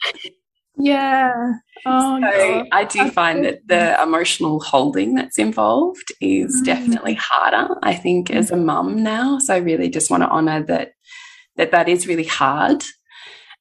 yeah. 0.78 1.52
Oh, 1.84 2.20
so 2.20 2.64
I 2.70 2.84
do 2.84 3.10
find 3.10 3.44
that 3.44 3.58
the 3.66 4.00
emotional 4.00 4.60
holding 4.60 5.16
that's 5.16 5.38
involved 5.38 6.12
is 6.20 6.60
mm. 6.60 6.64
definitely 6.64 7.14
harder, 7.14 7.74
I 7.82 7.94
think, 7.94 8.30
as 8.30 8.52
a 8.52 8.56
mum 8.56 9.02
now. 9.02 9.38
So 9.40 9.54
I 9.54 9.58
really 9.58 9.88
just 9.88 10.12
want 10.12 10.22
to 10.22 10.28
honor 10.28 10.62
that 10.64 10.92
that 11.56 11.72
that 11.72 11.88
is 11.88 12.06
really 12.06 12.24
hard. 12.24 12.84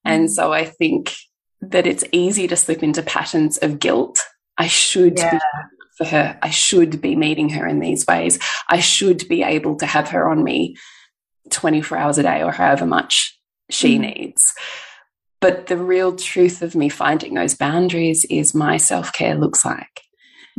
And 0.04 0.28
mm. 0.28 0.32
so 0.32 0.54
I 0.54 0.66
think 0.66 1.16
that 1.62 1.88
it's 1.88 2.04
easy 2.12 2.48
to 2.48 2.56
slip 2.56 2.84
into 2.84 3.02
patterns 3.02 3.58
of 3.58 3.80
guilt 3.80 4.22
I 4.58 4.68
should 4.68 5.18
yeah. 5.18 5.32
be 5.32 5.40
for 5.98 6.06
her. 6.06 6.38
I 6.42 6.50
should 6.50 7.02
be 7.02 7.16
meeting 7.16 7.50
her 7.50 7.68
in 7.68 7.80
these 7.80 8.06
ways. 8.08 8.40
I 8.70 8.80
should 8.80 9.28
be 9.28 9.44
able 9.44 9.78
to 9.78 9.86
have 9.86 10.10
her 10.10 10.30
on 10.30 10.44
me 10.44 10.76
24 11.52 11.98
hours 11.98 12.18
a 12.18 12.24
day 12.24 12.44
or 12.44 12.52
however 12.52 12.86
much 12.86 13.40
she 13.70 13.98
mm. 13.98 14.02
needs. 14.02 14.54
But 15.42 15.68
the 15.68 15.78
real 15.78 16.16
truth 16.16 16.62
of 16.62 16.76
me 16.76 16.90
finding 16.90 17.34
those 17.34 17.56
boundaries 17.56 18.26
is 18.30 18.56
my 18.56 18.78
self 18.78 19.14
care 19.14 19.36
looks 19.36 19.64
like. 19.64 20.02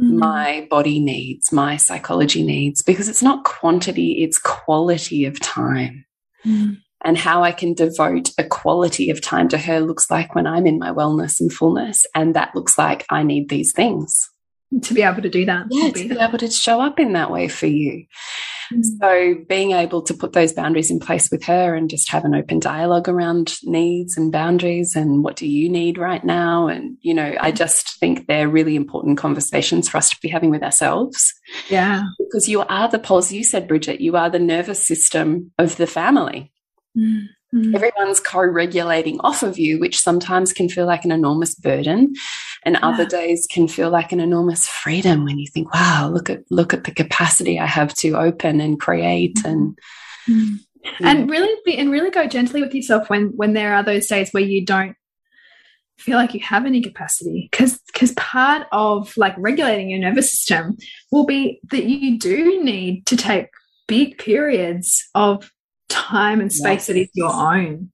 Mm. 0.00 0.18
My 0.18 0.66
body 0.70 1.00
needs, 1.00 1.52
my 1.52 1.76
psychology 1.76 2.42
needs, 2.42 2.82
because 2.82 3.08
it's 3.08 3.22
not 3.22 3.44
quantity, 3.44 4.22
it's 4.22 4.38
quality 4.38 5.24
of 5.24 5.40
time. 5.40 6.04
Mm 6.44 6.78
and 7.04 7.16
how 7.16 7.42
I 7.42 7.52
can 7.52 7.74
devote 7.74 8.30
a 8.38 8.44
quality 8.44 9.10
of 9.10 9.20
time 9.20 9.48
to 9.48 9.58
her 9.58 9.80
looks 9.80 10.10
like 10.10 10.34
when 10.34 10.46
I'm 10.46 10.66
in 10.66 10.78
my 10.78 10.90
wellness 10.90 11.40
and 11.40 11.52
fullness. 11.52 12.06
And 12.14 12.34
that 12.34 12.54
looks 12.54 12.78
like 12.78 13.06
I 13.10 13.22
need 13.22 13.48
these 13.48 13.72
things. 13.72 14.28
To 14.82 14.94
be 14.94 15.02
able 15.02 15.22
to 15.22 15.28
do 15.28 15.44
that. 15.44 15.66
Yeah, 15.70 15.90
to 15.90 16.08
be 16.08 16.18
able 16.18 16.38
to 16.38 16.50
show 16.50 16.80
up 16.80 16.98
in 16.98 17.12
that 17.12 17.30
way 17.30 17.46
for 17.46 17.66
you. 17.66 18.06
Mm. 18.74 18.84
So 19.00 19.44
being 19.48 19.70
able 19.70 20.02
to 20.02 20.12
put 20.12 20.32
those 20.32 20.52
boundaries 20.52 20.90
in 20.90 20.98
place 20.98 21.30
with 21.30 21.44
her 21.44 21.76
and 21.76 21.88
just 21.88 22.10
have 22.10 22.24
an 22.24 22.34
open 22.34 22.58
dialogue 22.58 23.08
around 23.08 23.54
needs 23.62 24.16
and 24.16 24.32
boundaries 24.32 24.96
and 24.96 25.22
what 25.22 25.36
do 25.36 25.46
you 25.46 25.68
need 25.68 25.98
right 25.98 26.24
now? 26.24 26.66
And, 26.66 26.96
you 27.00 27.14
know, 27.14 27.36
I 27.40 27.52
just 27.52 28.00
think 28.00 28.26
they're 28.26 28.48
really 28.48 28.74
important 28.74 29.18
conversations 29.18 29.88
for 29.88 29.98
us 29.98 30.10
to 30.10 30.16
be 30.20 30.28
having 30.28 30.50
with 30.50 30.64
ourselves. 30.64 31.32
Yeah. 31.68 32.02
Because 32.18 32.48
you 32.48 32.62
are 32.62 32.88
the 32.88 32.98
pulse, 32.98 33.30
you 33.30 33.44
said, 33.44 33.68
Bridget, 33.68 34.00
you 34.00 34.16
are 34.16 34.30
the 34.30 34.40
nervous 34.40 34.84
system 34.84 35.52
of 35.58 35.76
the 35.76 35.86
family. 35.86 36.52
Mm 36.96 37.28
-hmm. 37.52 37.74
Everyone's 37.74 38.20
co 38.20 38.40
regulating 38.40 39.20
off 39.20 39.42
of 39.42 39.58
you, 39.58 39.78
which 39.78 39.98
sometimes 39.98 40.52
can 40.52 40.68
feel 40.68 40.86
like 40.86 41.04
an 41.04 41.12
enormous 41.12 41.54
burden. 41.54 42.14
And 42.64 42.74
yeah. 42.74 42.88
other 42.88 43.06
days 43.06 43.46
can 43.46 43.68
feel 43.68 43.90
like 43.90 44.12
an 44.12 44.20
enormous 44.20 44.66
freedom 44.68 45.24
when 45.24 45.38
you 45.38 45.46
think, 45.52 45.72
wow, 45.72 46.10
look 46.12 46.28
at 46.30 46.40
look 46.50 46.74
at 46.74 46.84
the 46.84 46.94
capacity 46.94 47.60
I 47.60 47.66
have 47.66 47.94
to 47.94 48.08
open 48.18 48.60
and 48.60 48.80
create 48.80 49.44
and 49.44 49.78
mm 50.28 50.34
-hmm. 50.34 51.06
and 51.08 51.30
really 51.30 51.54
be 51.64 51.80
and 51.80 51.90
really 51.90 52.10
go 52.10 52.26
gently 52.26 52.60
with 52.62 52.74
yourself 52.74 53.08
when 53.10 53.32
when 53.36 53.54
there 53.54 53.72
are 53.74 53.84
those 53.84 54.06
days 54.14 54.30
where 54.32 54.48
you 54.52 54.64
don't 54.64 54.96
feel 55.98 56.18
like 56.20 56.34
you 56.34 56.40
have 56.44 56.66
any 56.66 56.82
capacity 56.82 57.48
because 57.50 57.78
because 57.92 58.12
part 58.14 58.66
of 58.70 59.16
like 59.16 59.34
regulating 59.38 59.90
your 59.90 60.00
nervous 60.00 60.30
system 60.30 60.76
will 61.10 61.24
be 61.24 61.60
that 61.70 61.84
you 61.84 62.18
do 62.18 62.62
need 62.62 63.06
to 63.06 63.16
take 63.16 63.48
big 63.86 64.18
periods 64.18 65.08
of 65.14 65.50
time 65.88 66.40
and 66.40 66.52
space 66.52 66.80
yes. 66.80 66.86
that 66.86 66.96
is 66.96 67.08
your 67.14 67.32
own. 67.32 67.90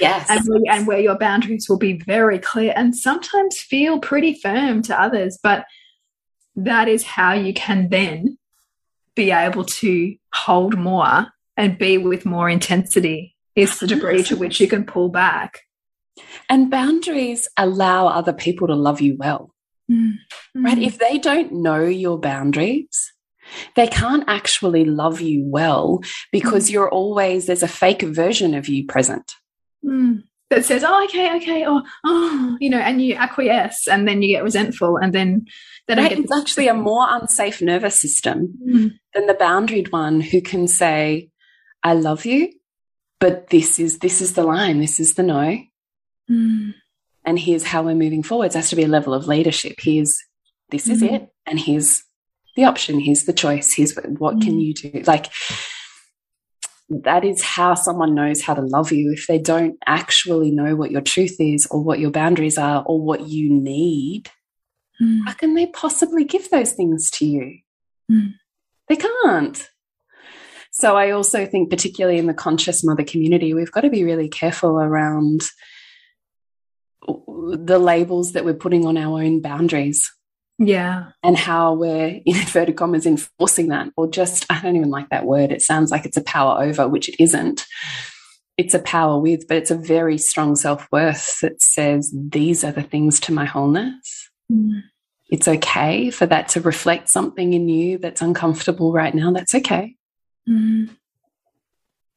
Yes. 0.00 0.28
And 0.30 0.40
where, 0.46 0.60
and 0.70 0.86
where 0.86 1.00
your 1.00 1.18
boundaries 1.18 1.68
will 1.68 1.78
be 1.78 1.94
very 1.94 2.38
clear 2.38 2.72
and 2.76 2.96
sometimes 2.96 3.60
feel 3.60 3.98
pretty 3.98 4.34
firm 4.34 4.82
to 4.82 5.00
others. 5.00 5.38
But 5.42 5.66
that 6.56 6.88
is 6.88 7.02
how 7.02 7.32
you 7.32 7.52
can 7.52 7.88
then 7.88 8.38
be 9.14 9.30
able 9.30 9.64
to 9.64 10.16
hold 10.32 10.78
more 10.78 11.26
and 11.56 11.78
be 11.78 11.98
with 11.98 12.26
more 12.26 12.48
intensity 12.48 13.36
is 13.54 13.78
the 13.78 13.86
degree 13.86 14.22
to 14.24 14.36
which 14.36 14.60
you 14.60 14.66
can 14.66 14.84
pull 14.84 15.08
back. 15.08 15.60
And 16.48 16.70
boundaries 16.70 17.48
allow 17.56 18.08
other 18.08 18.32
people 18.32 18.66
to 18.68 18.74
love 18.74 19.00
you 19.00 19.16
well. 19.16 19.54
Mm. 19.90 20.14
Right? 20.54 20.78
If 20.78 20.98
they 20.98 21.18
don't 21.18 21.52
know 21.52 21.84
your 21.84 22.18
boundaries, 22.18 23.12
they 23.76 23.86
can't 23.86 24.24
actually 24.26 24.84
love 24.84 25.20
you 25.20 25.44
well 25.46 26.00
because 26.32 26.68
mm. 26.68 26.72
you're 26.72 26.90
always, 26.90 27.46
there's 27.46 27.62
a 27.62 27.68
fake 27.68 28.02
version 28.02 28.54
of 28.54 28.68
you 28.68 28.86
present. 28.86 29.34
Mm. 29.84 30.24
That 30.50 30.64
says, 30.64 30.84
oh, 30.86 31.04
okay, 31.04 31.36
okay, 31.36 31.66
or, 31.66 31.82
oh, 32.04 32.56
you 32.60 32.70
know, 32.70 32.78
and 32.78 33.02
you 33.02 33.14
acquiesce 33.14 33.88
and 33.88 34.06
then 34.06 34.22
you 34.22 34.28
get 34.28 34.44
resentful 34.44 34.98
and 34.98 35.12
then 35.12 35.46
that 35.88 35.98
right, 35.98 36.12
It's 36.12 36.32
actually 36.32 36.68
a 36.68 36.74
more 36.74 37.06
unsafe 37.08 37.60
nervous 37.60 37.98
system 38.00 38.54
mm. 38.66 38.92
than 39.12 39.26
the 39.26 39.34
boundaried 39.34 39.90
one 39.90 40.20
who 40.20 40.40
can 40.40 40.68
say, 40.68 41.30
I 41.82 41.94
love 41.94 42.24
you, 42.24 42.52
but 43.20 43.48
this 43.48 43.78
is, 43.78 43.98
this 43.98 44.20
is 44.20 44.34
the 44.34 44.44
line, 44.44 44.80
this 44.80 45.00
is 45.00 45.14
the 45.14 45.22
no. 45.22 45.58
Mm. 46.30 46.74
And 47.24 47.38
here's 47.38 47.64
how 47.64 47.82
we're 47.82 47.94
moving 47.94 48.22
forward. 48.22 48.52
There 48.52 48.60
has 48.60 48.70
to 48.70 48.76
be 48.76 48.84
a 48.84 48.88
level 48.88 49.14
of 49.14 49.26
leadership. 49.26 49.74
Here's, 49.78 50.16
this 50.70 50.88
is 50.88 51.02
mm-hmm. 51.02 51.14
it. 51.14 51.28
And 51.46 51.58
here's 51.58 52.03
the 52.56 52.64
option. 52.64 53.00
Here's 53.00 53.24
the 53.24 53.32
choice. 53.32 53.72
Here's 53.74 53.94
what, 53.94 54.06
what 54.18 54.40
can 54.40 54.54
mm. 54.54 54.64
you 54.64 54.74
do? 54.74 55.02
Like, 55.06 55.26
that 56.88 57.24
is 57.24 57.42
how 57.42 57.74
someone 57.74 58.14
knows 58.14 58.42
how 58.42 58.54
to 58.54 58.60
love 58.60 58.92
you. 58.92 59.12
If 59.12 59.26
they 59.26 59.38
don't 59.38 59.76
actually 59.86 60.50
know 60.50 60.76
what 60.76 60.90
your 60.90 61.00
truth 61.00 61.36
is 61.38 61.66
or 61.70 61.82
what 61.82 61.98
your 61.98 62.10
boundaries 62.10 62.58
are 62.58 62.84
or 62.86 63.00
what 63.00 63.28
you 63.28 63.50
need, 63.50 64.30
mm. 65.02 65.20
how 65.26 65.32
can 65.32 65.54
they 65.54 65.66
possibly 65.66 66.24
give 66.24 66.50
those 66.50 66.72
things 66.72 67.10
to 67.12 67.26
you? 67.26 67.58
Mm. 68.10 68.34
They 68.88 68.96
can't. 68.96 69.68
So 70.72 70.96
I 70.96 71.12
also 71.12 71.46
think, 71.46 71.70
particularly 71.70 72.18
in 72.18 72.26
the 72.26 72.34
conscious 72.34 72.84
mother 72.84 73.04
community, 73.04 73.54
we've 73.54 73.72
got 73.72 73.82
to 73.82 73.90
be 73.90 74.04
really 74.04 74.28
careful 74.28 74.78
around 74.78 75.42
the 77.06 77.78
labels 77.78 78.32
that 78.32 78.44
we're 78.44 78.54
putting 78.54 78.84
on 78.84 78.96
our 78.96 79.22
own 79.22 79.40
boundaries. 79.40 80.12
Yeah. 80.58 81.10
And 81.22 81.36
how 81.36 81.74
we're, 81.74 82.06
in 82.24 82.36
inverted 82.36 82.76
commas, 82.76 83.06
enforcing 83.06 83.68
that, 83.68 83.88
or 83.96 84.08
just, 84.08 84.46
I 84.50 84.60
don't 84.60 84.76
even 84.76 84.90
like 84.90 85.10
that 85.10 85.26
word. 85.26 85.52
It 85.52 85.62
sounds 85.62 85.90
like 85.90 86.06
it's 86.06 86.16
a 86.16 86.22
power 86.22 86.62
over, 86.62 86.88
which 86.88 87.08
it 87.08 87.22
isn't. 87.22 87.66
It's 88.56 88.74
a 88.74 88.78
power 88.78 89.18
with, 89.18 89.48
but 89.48 89.56
it's 89.56 89.72
a 89.72 89.76
very 89.76 90.16
strong 90.16 90.54
self 90.54 90.86
worth 90.92 91.40
that 91.40 91.60
says, 91.60 92.14
these 92.14 92.62
are 92.62 92.72
the 92.72 92.82
things 92.82 93.18
to 93.20 93.32
my 93.32 93.44
wholeness. 93.44 94.30
Mm. 94.50 94.82
It's 95.28 95.48
okay 95.48 96.10
for 96.10 96.26
that 96.26 96.48
to 96.50 96.60
reflect 96.60 97.08
something 97.08 97.52
in 97.52 97.68
you 97.68 97.98
that's 97.98 98.22
uncomfortable 98.22 98.92
right 98.92 99.14
now. 99.14 99.32
That's 99.32 99.54
okay. 99.56 99.96
Mm. 100.48 100.90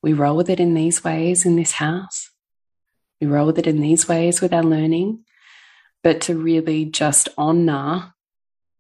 We 0.04 0.14
roll 0.14 0.36
with 0.36 0.50
it 0.50 0.60
in 0.60 0.76
these 0.76 1.04
ways 1.04 1.46
in 1.46 1.56
this 1.56 1.72
house. 1.72 2.30
We 3.20 3.26
roll 3.26 3.48
with 3.48 3.58
it 3.58 3.66
in 3.66 3.82
these 3.82 4.08
ways 4.08 4.42
with 4.42 4.54
our 4.54 4.64
learning, 4.64 5.24
but 6.04 6.22
to 6.22 6.38
really 6.38 6.86
just 6.86 7.30
honor 7.36 8.14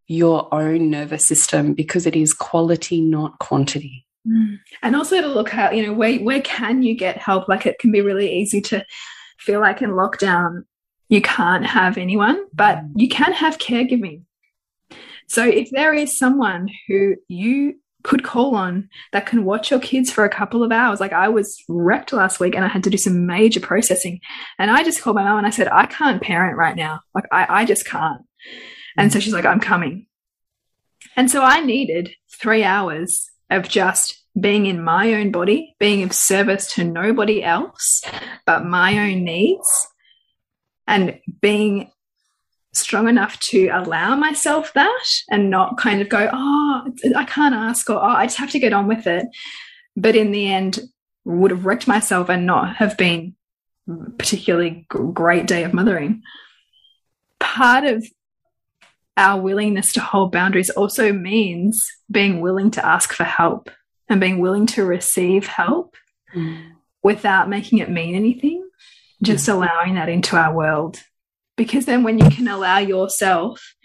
your 0.07 0.53
own 0.53 0.89
nervous 0.89 1.25
system 1.25 1.73
because 1.73 2.05
it 2.05 2.15
is 2.15 2.33
quality, 2.33 3.01
not 3.01 3.37
quantity. 3.39 4.05
Mm. 4.27 4.59
And 4.81 4.95
also 4.95 5.21
to 5.21 5.27
look 5.27 5.53
at, 5.53 5.75
you 5.75 5.85
know, 5.85 5.93
where, 5.93 6.17
where 6.19 6.41
can 6.41 6.83
you 6.83 6.95
get 6.95 7.17
help? 7.17 7.47
Like 7.47 7.65
it 7.65 7.79
can 7.79 7.91
be 7.91 8.01
really 8.01 8.31
easy 8.31 8.61
to 8.61 8.85
feel 9.39 9.59
like 9.59 9.81
in 9.81 9.91
lockdown, 9.91 10.63
you 11.09 11.21
can't 11.21 11.65
have 11.65 11.97
anyone, 11.97 12.45
but 12.53 12.79
mm. 12.79 12.91
you 12.95 13.09
can 13.09 13.33
have 13.33 13.57
caregiving. 13.57 14.23
So 15.27 15.45
if 15.45 15.69
there 15.71 15.93
is 15.93 16.17
someone 16.17 16.69
who 16.87 17.15
you 17.27 17.75
could 18.07 18.23
call 18.23 18.55
on 18.55 18.89
that 19.11 19.25
can 19.25 19.43
watch 19.43 19.69
your 19.69 19.81
kids 19.81 20.09
for 20.09 20.23
a 20.23 20.29
couple 20.29 20.63
of 20.63 20.71
hours. 20.71 21.01
Like 21.01 21.11
I 21.11 21.27
was 21.27 21.61
wrecked 21.67 22.13
last 22.13 22.39
week 22.39 22.55
and 22.55 22.63
I 22.63 22.69
had 22.69 22.83
to 22.85 22.89
do 22.89 22.97
some 22.97 23.25
major 23.25 23.59
processing. 23.59 24.21
And 24.57 24.71
I 24.71 24.83
just 24.83 25.01
called 25.01 25.17
my 25.17 25.25
mom 25.25 25.39
and 25.39 25.47
I 25.47 25.49
said, 25.49 25.67
I 25.67 25.87
can't 25.87 26.21
parent 26.21 26.57
right 26.57 26.75
now. 26.75 27.01
Like 27.13 27.25
I, 27.33 27.45
I 27.49 27.65
just 27.65 27.85
can't. 27.85 28.21
And 28.97 29.13
so 29.13 29.19
she's 29.19 29.33
like, 29.33 29.45
I'm 29.45 29.59
coming. 29.59 30.07
And 31.15 31.29
so 31.29 31.43
I 31.43 31.61
needed 31.61 32.11
three 32.39 32.63
hours 32.63 33.29
of 33.49 33.69
just 33.69 34.23
being 34.39 34.65
in 34.65 34.83
my 34.83 35.13
own 35.13 35.31
body, 35.31 35.75
being 35.79 36.03
of 36.03 36.13
service 36.13 36.73
to 36.73 36.83
nobody 36.83 37.43
else 37.43 38.03
but 38.45 38.65
my 38.65 38.97
own 38.99 39.23
needs, 39.23 39.87
and 40.85 41.19
being 41.41 41.91
strong 42.73 43.07
enough 43.07 43.39
to 43.39 43.67
allow 43.69 44.15
myself 44.15 44.71
that 44.73 45.03
and 45.29 45.49
not 45.49 45.77
kind 45.77 46.01
of 46.01 46.09
go, 46.09 46.29
oh, 46.31 46.91
I 47.15 47.25
can't 47.25 47.55
ask, 47.55 47.89
or 47.89 47.95
oh, 47.95 48.01
I 48.01 48.25
just 48.25 48.37
have 48.37 48.51
to 48.51 48.59
get 48.59 48.73
on 48.73 48.87
with 48.87 49.07
it. 49.07 49.25
But 49.95 50.15
in 50.15 50.31
the 50.31 50.51
end, 50.51 50.79
would 51.25 51.51
have 51.51 51.65
wrecked 51.65 51.87
myself 51.87 52.29
and 52.29 52.45
not 52.45 52.77
have 52.77 52.97
been 52.97 53.35
particularly 54.17 54.85
great 54.87 55.45
day 55.45 55.63
of 55.63 55.73
mothering. 55.73 56.21
Part 57.39 57.83
of 57.85 58.05
our 59.17 59.41
willingness 59.41 59.93
to 59.93 60.01
hold 60.01 60.31
boundaries 60.31 60.69
also 60.69 61.11
means 61.11 61.85
being 62.09 62.39
willing 62.39 62.71
to 62.71 62.85
ask 62.85 63.13
for 63.13 63.23
help 63.23 63.69
and 64.07 64.21
being 64.21 64.39
willing 64.39 64.67
to 64.67 64.85
receive 64.85 65.47
help 65.47 65.95
mm. 66.35 66.71
without 67.03 67.49
making 67.49 67.79
it 67.79 67.89
mean 67.89 68.15
anything, 68.15 68.65
just 69.21 69.47
allowing 69.47 69.95
that 69.95 70.07
into 70.07 70.37
our 70.37 70.53
world 70.53 71.01
because 71.57 71.85
then 71.85 72.03
when 72.03 72.19
you 72.19 72.29
can 72.29 72.47
allow 72.47 72.77
yourself 72.77 73.75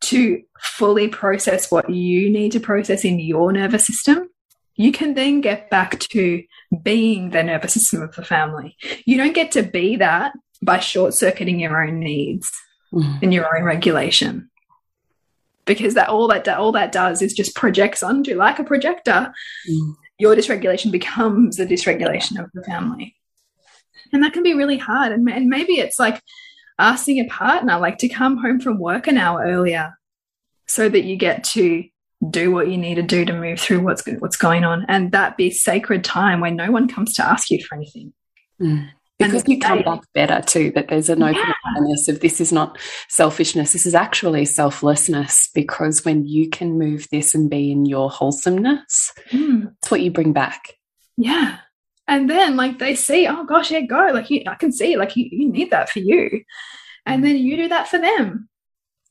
to 0.00 0.42
fully 0.58 1.06
process 1.06 1.70
what 1.70 1.88
you 1.88 2.30
need 2.30 2.52
to 2.52 2.60
process 2.60 3.04
in 3.04 3.20
your 3.20 3.52
nervous 3.52 3.86
system, 3.86 4.28
you 4.74 4.90
can 4.90 5.14
then 5.14 5.42
get 5.42 5.68
back 5.70 6.00
to 6.00 6.42
being 6.82 7.30
the 7.30 7.42
nervous 7.42 7.74
system 7.74 8.02
of 8.02 8.16
the 8.16 8.24
family. 8.24 8.76
You 9.04 9.18
don't 9.18 9.34
get 9.34 9.52
to 9.52 9.62
be 9.62 9.96
that 9.96 10.32
by 10.62 10.78
short 10.78 11.12
circuiting 11.12 11.60
your 11.60 11.82
own 11.82 12.00
needs 12.00 12.50
mm. 12.92 13.22
and 13.22 13.32
your 13.32 13.54
own 13.54 13.64
regulation. 13.64 14.50
Because 15.66 15.94
that 15.94 16.08
all 16.08 16.26
that 16.28 16.48
all 16.48 16.72
that 16.72 16.92
does 16.92 17.22
is 17.22 17.32
just 17.32 17.54
projects 17.54 18.02
onto 18.02 18.34
like 18.34 18.58
a 18.58 18.64
projector. 18.64 19.32
Mm. 19.70 19.94
Your 20.18 20.34
dysregulation 20.34 20.90
becomes 20.90 21.56
the 21.56 21.66
dysregulation 21.66 22.42
of 22.42 22.50
the 22.52 22.62
family. 22.64 23.14
And 24.12 24.22
that 24.22 24.32
can 24.32 24.42
be 24.42 24.54
really 24.54 24.78
hard. 24.78 25.12
And, 25.12 25.28
and 25.30 25.46
maybe 25.46 25.74
it's 25.74 25.98
like 25.98 26.20
asking 26.78 27.20
a 27.20 27.28
partner 27.28 27.78
like 27.78 27.98
to 27.98 28.08
come 28.08 28.38
home 28.38 28.60
from 28.60 28.78
work 28.78 29.06
an 29.06 29.18
hour 29.18 29.44
earlier 29.44 29.94
so 30.66 30.88
that 30.88 31.04
you 31.04 31.16
get 31.16 31.44
to 31.44 31.84
do 32.28 32.50
what 32.50 32.68
you 32.68 32.76
need 32.76 32.96
to 32.96 33.02
do 33.02 33.24
to 33.24 33.32
move 33.32 33.58
through 33.58 33.80
what's 33.80 34.06
what's 34.18 34.36
going 34.36 34.64
on 34.64 34.84
and 34.88 35.12
that 35.12 35.36
be 35.36 35.50
sacred 35.50 36.04
time 36.04 36.40
when 36.40 36.54
no 36.54 36.70
one 36.70 36.86
comes 36.86 37.14
to 37.14 37.24
ask 37.24 37.50
you 37.50 37.62
for 37.64 37.74
anything 37.74 38.12
mm. 38.60 38.86
Because 39.26 39.48
you 39.48 39.58
come 39.58 39.82
back 39.82 40.00
better 40.14 40.40
too 40.42 40.72
that 40.74 40.88
there's 40.88 41.08
an 41.08 41.22
open 41.22 41.42
awareness 41.76 42.08
of 42.08 42.20
this 42.20 42.40
is 42.40 42.52
not 42.52 42.78
selfishness 43.08 43.72
this 43.72 43.86
is 43.86 43.94
actually 43.94 44.44
selflessness 44.44 45.48
because 45.54 46.04
when 46.04 46.26
you 46.26 46.48
can 46.48 46.78
move 46.78 47.06
this 47.10 47.34
and 47.34 47.48
be 47.48 47.70
in 47.70 47.86
your 47.86 48.10
wholesomeness 48.10 49.12
mm. 49.30 49.62
that's 49.64 49.90
what 49.90 50.00
you 50.00 50.10
bring 50.10 50.32
back 50.32 50.74
yeah 51.16 51.58
and 52.10 52.28
then 52.28 52.56
like 52.56 52.80
they 52.80 52.96
see, 52.96 53.28
oh 53.28 53.44
gosh, 53.44 53.70
yeah, 53.70 53.82
go. 53.82 54.10
Like 54.12 54.30
you, 54.30 54.42
I 54.48 54.56
can 54.56 54.72
see, 54.72 54.96
like 54.96 55.16
you, 55.16 55.28
you 55.30 55.48
need 55.48 55.70
that 55.70 55.88
for 55.88 56.00
you. 56.00 56.42
And 57.06 57.24
then 57.24 57.36
you 57.36 57.56
do 57.56 57.68
that 57.68 57.86
for 57.86 57.98
them. 57.98 58.48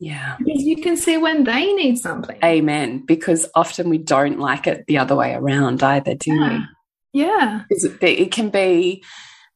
Yeah. 0.01 0.35
Because 0.37 0.63
you 0.63 0.81
can 0.81 0.97
see 0.97 1.15
when 1.17 1.45
they 1.45 1.73
need 1.73 1.97
something. 1.97 2.37
Amen. 2.43 3.05
Because 3.05 3.49
often 3.55 3.89
we 3.89 3.99
don't 3.99 4.37
like 4.37 4.67
it 4.67 4.83
the 4.87 4.97
other 4.97 5.15
way 5.15 5.33
around 5.33 5.81
either, 5.81 6.15
do 6.15 6.33
yeah. 6.33 6.65
we? 7.13 7.21
Yeah. 7.21 7.63
It 8.01 8.33
can 8.33 8.49
be 8.49 9.01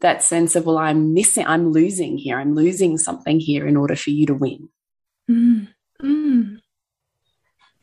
that 0.04 0.22
sense 0.22 0.56
of, 0.56 0.66
well, 0.66 0.78
I'm 0.78 1.14
missing, 1.14 1.46
I'm 1.48 1.72
losing 1.72 2.18
here. 2.18 2.40
I'm 2.40 2.54
losing 2.54 2.98
something 2.98 3.40
here 3.40 3.66
in 3.66 3.76
order 3.76 3.96
for 3.96 4.12
you 4.12 4.28
to 4.28 4.34
win. 4.36 4.70
Mm. 5.30 5.70
Mm. 6.02 6.60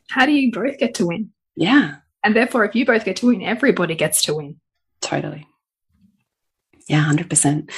How 0.09 0.25
do 0.25 0.31
you 0.31 0.51
both 0.51 0.77
get 0.77 0.95
to 0.95 1.07
win? 1.07 1.31
Yeah. 1.55 1.95
And 2.23 2.35
therefore, 2.35 2.63
if 2.63 2.75
you 2.75 2.85
both 2.85 3.03
get 3.03 3.17
to 3.17 3.27
win, 3.27 3.41
everybody 3.41 3.95
gets 3.95 4.21
to 4.23 4.35
win. 4.35 4.59
Totally. 5.01 5.47
Yeah, 6.87 7.03
100%. 7.11 7.71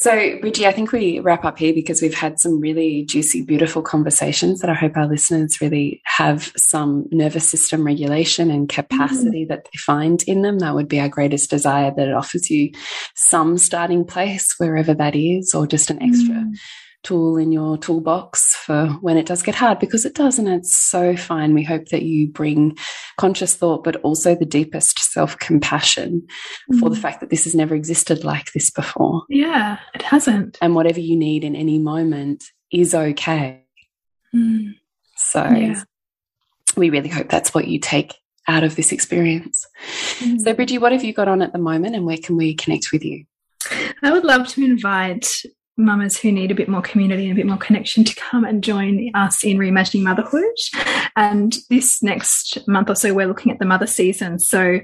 So, 0.00 0.38
Bridgie, 0.38 0.64
I 0.64 0.70
think 0.70 0.92
we 0.92 1.18
wrap 1.18 1.44
up 1.44 1.58
here 1.58 1.74
because 1.74 2.00
we've 2.00 2.14
had 2.14 2.38
some 2.38 2.60
really 2.60 3.04
juicy, 3.04 3.42
beautiful 3.42 3.82
conversations 3.82 4.60
that 4.60 4.70
I 4.70 4.74
hope 4.74 4.96
our 4.96 5.08
listeners 5.08 5.60
really 5.60 6.00
have 6.04 6.52
some 6.56 7.08
nervous 7.10 7.50
system 7.50 7.84
regulation 7.84 8.48
and 8.48 8.68
capacity 8.68 9.44
mm. 9.44 9.48
that 9.48 9.64
they 9.64 9.76
find 9.76 10.22
in 10.28 10.42
them. 10.42 10.60
That 10.60 10.76
would 10.76 10.86
be 10.86 11.00
our 11.00 11.08
greatest 11.08 11.50
desire 11.50 11.92
that 11.96 12.06
it 12.06 12.14
offers 12.14 12.48
you 12.48 12.70
some 13.16 13.58
starting 13.58 14.04
place 14.04 14.54
wherever 14.58 14.94
that 14.94 15.16
is, 15.16 15.52
or 15.52 15.66
just 15.66 15.90
an 15.90 16.00
extra. 16.00 16.36
Mm. 16.36 16.54
Tool 17.08 17.38
in 17.38 17.52
your 17.52 17.78
toolbox 17.78 18.54
for 18.54 18.88
when 19.00 19.16
it 19.16 19.24
does 19.24 19.42
get 19.42 19.54
hard 19.54 19.78
because 19.78 20.04
it 20.04 20.14
does 20.14 20.38
and 20.38 20.46
it's 20.46 20.76
so 20.76 21.16
fine. 21.16 21.54
We 21.54 21.64
hope 21.64 21.86
that 21.86 22.02
you 22.02 22.28
bring 22.28 22.76
conscious 23.16 23.56
thought, 23.56 23.82
but 23.82 23.96
also 23.96 24.34
the 24.34 24.44
deepest 24.44 24.98
self 24.98 25.38
compassion 25.38 26.26
mm. 26.70 26.78
for 26.78 26.90
the 26.90 26.96
mm. 26.96 27.00
fact 27.00 27.20
that 27.20 27.30
this 27.30 27.44
has 27.44 27.54
never 27.54 27.74
existed 27.74 28.24
like 28.24 28.52
this 28.52 28.70
before. 28.70 29.22
Yeah, 29.30 29.78
it 29.94 30.02
hasn't. 30.02 30.58
And 30.60 30.74
whatever 30.74 31.00
you 31.00 31.16
need 31.16 31.44
in 31.44 31.56
any 31.56 31.78
moment 31.78 32.44
is 32.70 32.94
okay. 32.94 33.64
Mm. 34.34 34.74
So 35.16 35.44
yeah. 35.44 35.82
we 36.76 36.90
really 36.90 37.08
hope 37.08 37.30
that's 37.30 37.54
what 37.54 37.68
you 37.68 37.80
take 37.80 38.14
out 38.46 38.64
of 38.64 38.76
this 38.76 38.92
experience. 38.92 39.66
Mm. 40.18 40.40
So, 40.40 40.52
Bridgie, 40.52 40.78
what 40.78 40.92
have 40.92 41.04
you 41.04 41.14
got 41.14 41.28
on 41.28 41.40
at 41.40 41.52
the 41.52 41.58
moment 41.58 41.96
and 41.96 42.04
where 42.04 42.18
can 42.22 42.36
we 42.36 42.54
connect 42.54 42.92
with 42.92 43.02
you? 43.02 43.24
I 44.02 44.12
would 44.12 44.24
love 44.24 44.46
to 44.48 44.64
invite 44.64 45.42
mamas 45.78 46.18
who 46.18 46.32
need 46.32 46.50
a 46.50 46.54
bit 46.54 46.68
more 46.68 46.82
community 46.82 47.24
and 47.24 47.32
a 47.32 47.36
bit 47.36 47.46
more 47.46 47.56
connection 47.56 48.04
to 48.04 48.14
come 48.16 48.44
and 48.44 48.62
join 48.62 49.10
us 49.14 49.44
in 49.44 49.58
reimagining 49.58 50.02
motherhood. 50.02 50.44
And 51.16 51.56
this 51.70 52.02
next 52.02 52.66
month 52.68 52.90
or 52.90 52.94
so, 52.94 53.14
we're 53.14 53.26
looking 53.26 53.52
at 53.52 53.58
the 53.58 53.64
mother 53.64 53.86
season. 53.86 54.38
So, 54.38 54.80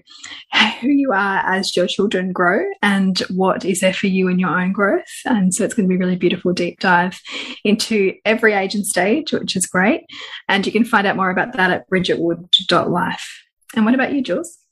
who 0.80 0.88
you 0.88 1.12
are 1.12 1.38
as 1.46 1.76
your 1.76 1.86
children 1.86 2.32
grow 2.32 2.64
and 2.82 3.18
what 3.30 3.64
is 3.64 3.80
there 3.80 3.92
for 3.92 4.06
you 4.06 4.28
in 4.28 4.38
your 4.38 4.50
own 4.50 4.72
growth. 4.72 5.04
And 5.24 5.52
so, 5.52 5.64
it's 5.64 5.74
going 5.74 5.88
to 5.88 5.92
be 5.92 5.96
a 5.96 5.98
really 5.98 6.16
beautiful 6.16 6.52
deep 6.52 6.80
dive 6.80 7.20
into 7.64 8.14
every 8.24 8.52
age 8.52 8.74
and 8.74 8.86
stage, 8.86 9.32
which 9.32 9.56
is 9.56 9.66
great. 9.66 10.02
And 10.48 10.64
you 10.64 10.72
can 10.72 10.84
find 10.84 11.06
out 11.06 11.16
more 11.16 11.30
about 11.30 11.52
that 11.54 11.70
at 11.70 11.90
bridgetwood.life. 11.90 13.42
And 13.76 13.84
what 13.84 13.94
about 13.94 14.12
you, 14.12 14.22
Jules? 14.22 14.63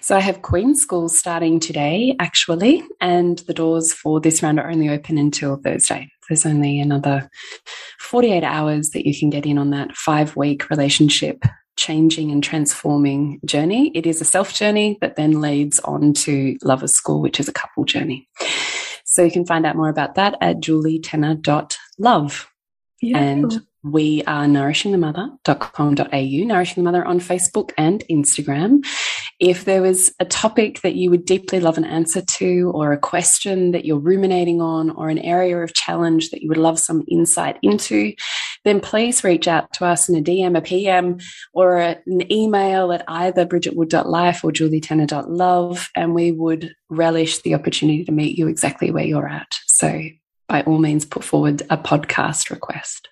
So 0.00 0.16
I 0.16 0.20
have 0.20 0.42
Queen 0.42 0.74
School 0.74 1.08
starting 1.08 1.58
today, 1.58 2.14
actually, 2.20 2.82
and 3.00 3.38
the 3.40 3.54
doors 3.54 3.92
for 3.92 4.20
this 4.20 4.42
round 4.42 4.60
are 4.60 4.70
only 4.70 4.88
open 4.88 5.18
until 5.18 5.56
Thursday. 5.56 6.08
There's 6.28 6.46
only 6.46 6.80
another 6.80 7.28
48 8.00 8.44
hours 8.44 8.90
that 8.90 9.06
you 9.06 9.18
can 9.18 9.30
get 9.30 9.46
in 9.46 9.58
on 9.58 9.70
that 9.70 9.96
five 9.96 10.36
week 10.36 10.70
relationship 10.70 11.44
changing 11.76 12.30
and 12.32 12.42
transforming 12.42 13.38
journey. 13.44 13.90
It 13.94 14.06
is 14.06 14.20
a 14.20 14.24
self 14.24 14.54
journey 14.54 14.98
that 15.00 15.16
then 15.16 15.40
leads 15.40 15.78
on 15.80 16.12
to 16.14 16.56
Lovers 16.62 16.94
School, 16.94 17.20
which 17.20 17.38
is 17.38 17.48
a 17.48 17.52
couple 17.52 17.84
journey. 17.84 18.28
So 19.04 19.22
you 19.22 19.30
can 19.30 19.46
find 19.46 19.64
out 19.64 19.76
more 19.76 19.88
about 19.88 20.16
that 20.16 20.36
at 20.40 20.56
julietenner.love. 20.56 22.50
Yeah. 23.02 23.18
And 23.18 23.60
we 23.82 24.22
are 24.26 24.46
nourishingthemother.com.au, 24.46 26.44
Nourishing 26.46 26.82
the 26.82 26.90
Mother 26.90 27.04
on 27.04 27.20
Facebook 27.20 27.70
and 27.78 28.02
Instagram. 28.10 28.84
If 29.38 29.66
there 29.66 29.82
was 29.82 30.14
a 30.18 30.24
topic 30.24 30.80
that 30.80 30.94
you 30.94 31.10
would 31.10 31.26
deeply 31.26 31.60
love 31.60 31.76
an 31.76 31.84
answer 31.84 32.22
to, 32.22 32.72
or 32.74 32.92
a 32.92 32.98
question 32.98 33.72
that 33.72 33.84
you're 33.84 33.98
ruminating 33.98 34.62
on, 34.62 34.90
or 34.90 35.10
an 35.10 35.18
area 35.18 35.58
of 35.58 35.74
challenge 35.74 36.30
that 36.30 36.42
you 36.42 36.48
would 36.48 36.56
love 36.56 36.78
some 36.78 37.04
insight 37.08 37.58
into, 37.62 38.14
then 38.64 38.80
please 38.80 39.22
reach 39.22 39.46
out 39.46 39.72
to 39.74 39.84
us 39.84 40.08
in 40.08 40.16
a 40.16 40.22
DM, 40.22 40.56
a 40.56 40.62
PM, 40.62 41.18
or 41.52 41.78
an 41.78 42.32
email 42.32 42.92
at 42.92 43.04
either 43.08 43.44
bridgetwood.life 43.44 44.42
or 44.42 44.52
julietenner.love, 44.52 45.90
and 45.94 46.14
we 46.14 46.32
would 46.32 46.74
relish 46.88 47.42
the 47.42 47.54
opportunity 47.54 48.04
to 48.04 48.12
meet 48.12 48.38
you 48.38 48.48
exactly 48.48 48.90
where 48.90 49.04
you're 49.04 49.28
at. 49.28 49.52
So, 49.66 50.02
by 50.48 50.62
all 50.62 50.78
means, 50.78 51.04
put 51.04 51.24
forward 51.24 51.62
a 51.68 51.76
podcast 51.76 52.50
request. 52.50 53.08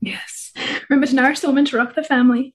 Yes. 0.00 0.52
Remember 0.88 1.06
to 1.06 1.14
nourish 1.14 1.40
the 1.40 1.48
woman 1.48 1.64
to 1.66 1.76
rock 1.76 1.94
the 1.94 2.02
family. 2.02 2.54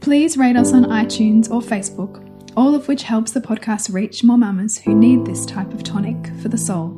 please 0.00 0.36
rate 0.36 0.56
us 0.56 0.72
on 0.72 0.84
iTunes 0.84 1.50
or 1.50 1.60
Facebook, 1.60 2.24
all 2.56 2.74
of 2.74 2.88
which 2.88 3.02
helps 3.02 3.32
the 3.32 3.40
podcast 3.40 3.92
reach 3.92 4.24
more 4.24 4.38
mamas 4.38 4.78
who 4.78 4.94
need 4.94 5.24
this 5.24 5.46
type 5.46 5.72
of 5.72 5.82
tonic 5.82 6.16
for 6.40 6.48
the 6.48 6.58
soul. 6.58 6.97